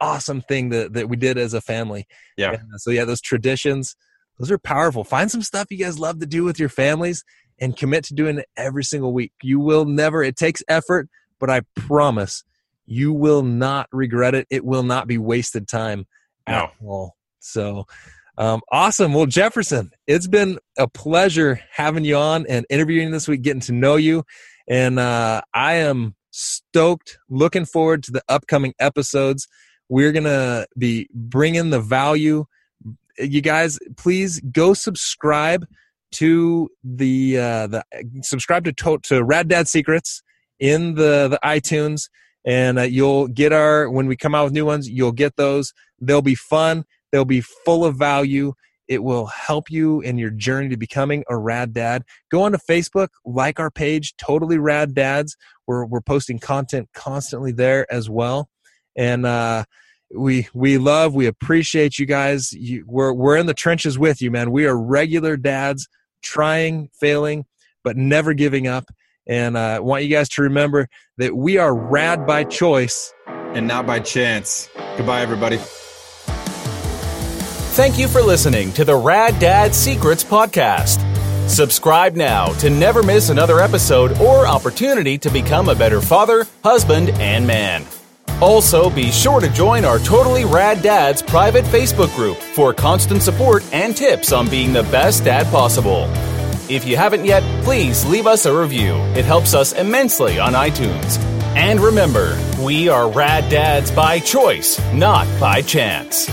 awesome 0.00 0.40
thing 0.40 0.70
that, 0.70 0.94
that 0.94 1.08
we 1.08 1.16
did 1.16 1.36
as 1.38 1.54
a 1.54 1.60
family. 1.60 2.06
Yeah. 2.36 2.52
And, 2.52 2.74
uh, 2.74 2.78
so 2.78 2.90
yeah 2.90 3.04
those 3.04 3.20
traditions 3.20 3.94
those 4.42 4.50
are 4.50 4.58
powerful. 4.58 5.04
Find 5.04 5.30
some 5.30 5.42
stuff 5.42 5.68
you 5.70 5.78
guys 5.78 6.00
love 6.00 6.18
to 6.18 6.26
do 6.26 6.42
with 6.42 6.58
your 6.58 6.68
families 6.68 7.24
and 7.60 7.76
commit 7.76 8.02
to 8.06 8.14
doing 8.14 8.38
it 8.38 8.48
every 8.56 8.82
single 8.82 9.12
week. 9.12 9.32
You 9.40 9.60
will 9.60 9.84
never 9.84 10.24
it 10.24 10.36
takes 10.36 10.62
effort 10.68 11.08
but 11.38 11.50
i 11.50 11.60
promise 11.74 12.44
you 12.84 13.12
will 13.12 13.42
not 13.42 13.88
regret 13.92 14.34
it. 14.34 14.46
It 14.50 14.64
will 14.64 14.82
not 14.82 15.06
be 15.06 15.16
wasted 15.16 15.68
time 15.68 16.06
at 16.48 16.72
all. 16.84 17.16
So 17.38 17.86
um, 18.36 18.60
awesome. 18.72 19.14
Well 19.14 19.26
jefferson 19.26 19.92
it's 20.08 20.26
been 20.26 20.58
a 20.76 20.88
pleasure 20.88 21.60
having 21.72 22.04
you 22.04 22.16
on 22.16 22.44
and 22.48 22.66
interviewing 22.68 23.12
this 23.12 23.28
week 23.28 23.42
getting 23.42 23.60
to 23.62 23.72
know 23.72 23.94
you. 23.94 24.24
And 24.68 24.98
uh, 24.98 25.42
I 25.54 25.74
am 25.74 26.16
stoked, 26.32 27.18
looking 27.30 27.64
forward 27.64 28.02
to 28.04 28.10
the 28.10 28.22
upcoming 28.28 28.74
episodes. 28.80 29.46
We're 29.88 30.12
gonna 30.12 30.66
be 30.76 31.08
bringing 31.14 31.70
the 31.70 31.80
value. 31.80 32.46
You 33.22 33.40
guys, 33.40 33.78
please 33.96 34.40
go 34.40 34.74
subscribe 34.74 35.66
to 36.12 36.68
the 36.84 37.38
uh, 37.38 37.66
the 37.66 37.84
subscribe 38.22 38.64
to 38.64 38.72
to, 38.72 38.98
to 39.04 39.24
Rad 39.24 39.48
Dad 39.48 39.68
Secrets 39.68 40.22
in 40.60 40.94
the 40.94 41.28
the 41.28 41.38
iTunes, 41.44 42.08
and 42.44 42.78
uh, 42.78 42.82
you'll 42.82 43.28
get 43.28 43.52
our 43.52 43.90
when 43.90 44.06
we 44.06 44.16
come 44.16 44.34
out 44.34 44.44
with 44.44 44.52
new 44.52 44.66
ones. 44.66 44.88
You'll 44.88 45.12
get 45.12 45.36
those. 45.36 45.72
They'll 46.00 46.22
be 46.22 46.34
fun. 46.34 46.84
They'll 47.10 47.24
be 47.24 47.40
full 47.40 47.84
of 47.84 47.96
value. 47.96 48.54
It 48.88 49.02
will 49.02 49.26
help 49.26 49.70
you 49.70 50.00
in 50.00 50.18
your 50.18 50.30
journey 50.30 50.68
to 50.68 50.76
becoming 50.76 51.24
a 51.30 51.36
rad 51.36 51.72
dad. 51.72 52.02
Go 52.30 52.42
on 52.42 52.52
to 52.52 52.58
Facebook, 52.58 53.08
like 53.24 53.58
our 53.58 53.70
page, 53.70 54.14
Totally 54.16 54.58
Rad 54.58 54.94
Dads. 54.94 55.36
We're 55.66 55.86
we're 55.86 56.00
posting 56.00 56.38
content 56.38 56.88
constantly 56.92 57.52
there 57.52 57.90
as 57.92 58.10
well, 58.10 58.48
and 58.96 59.24
uh, 59.24 59.64
we 60.14 60.48
we 60.54 60.78
love, 60.78 61.14
we 61.14 61.26
appreciate 61.26 61.98
you 61.98 62.06
guys. 62.06 62.52
You, 62.52 62.84
we're 62.86 63.12
we're 63.12 63.36
in 63.36 63.46
the 63.46 63.54
trenches 63.54 63.98
with 63.98 64.22
you, 64.22 64.30
man. 64.30 64.50
We 64.50 64.66
are 64.66 64.76
regular 64.76 65.36
dads, 65.36 65.88
trying, 66.22 66.90
failing, 66.98 67.44
but 67.84 67.96
never 67.96 68.34
giving 68.34 68.66
up. 68.66 68.86
And 69.26 69.56
uh, 69.56 69.60
I 69.60 69.78
want 69.80 70.04
you 70.04 70.10
guys 70.10 70.28
to 70.30 70.42
remember 70.42 70.88
that 71.18 71.36
we 71.36 71.56
are 71.58 71.74
rad 71.74 72.26
by 72.26 72.44
choice. 72.44 73.12
And 73.26 73.68
not 73.68 73.86
by 73.86 74.00
chance. 74.00 74.68
Goodbye, 74.96 75.20
everybody. 75.20 75.58
Thank 77.74 77.98
you 77.98 78.08
for 78.08 78.20
listening 78.20 78.72
to 78.72 78.84
the 78.84 78.96
Rad 78.96 79.38
Dad 79.38 79.74
Secrets 79.74 80.24
podcast. 80.24 81.08
Subscribe 81.48 82.14
now 82.14 82.46
to 82.54 82.70
never 82.70 83.02
miss 83.02 83.30
another 83.30 83.60
episode 83.60 84.18
or 84.20 84.46
opportunity 84.46 85.18
to 85.18 85.30
become 85.30 85.68
a 85.68 85.74
better 85.74 86.00
father, 86.00 86.46
husband, 86.62 87.10
and 87.10 87.46
man. 87.46 87.84
Also, 88.42 88.90
be 88.90 89.12
sure 89.12 89.38
to 89.38 89.48
join 89.50 89.84
our 89.84 90.00
Totally 90.00 90.44
Rad 90.44 90.82
Dads 90.82 91.22
private 91.22 91.64
Facebook 91.66 92.12
group 92.16 92.36
for 92.38 92.74
constant 92.74 93.22
support 93.22 93.62
and 93.72 93.96
tips 93.96 94.32
on 94.32 94.50
being 94.50 94.72
the 94.72 94.82
best 94.82 95.22
dad 95.22 95.46
possible. 95.46 96.10
If 96.68 96.84
you 96.84 96.96
haven't 96.96 97.24
yet, 97.24 97.44
please 97.62 98.04
leave 98.04 98.26
us 98.26 98.44
a 98.44 98.52
review. 98.52 98.94
It 99.14 99.24
helps 99.24 99.54
us 99.54 99.74
immensely 99.74 100.40
on 100.40 100.54
iTunes. 100.54 101.18
And 101.54 101.78
remember, 101.78 102.36
we 102.60 102.88
are 102.88 103.08
Rad 103.08 103.48
Dads 103.48 103.92
by 103.92 104.18
choice, 104.18 104.80
not 104.92 105.28
by 105.38 105.62
chance. 105.62 106.28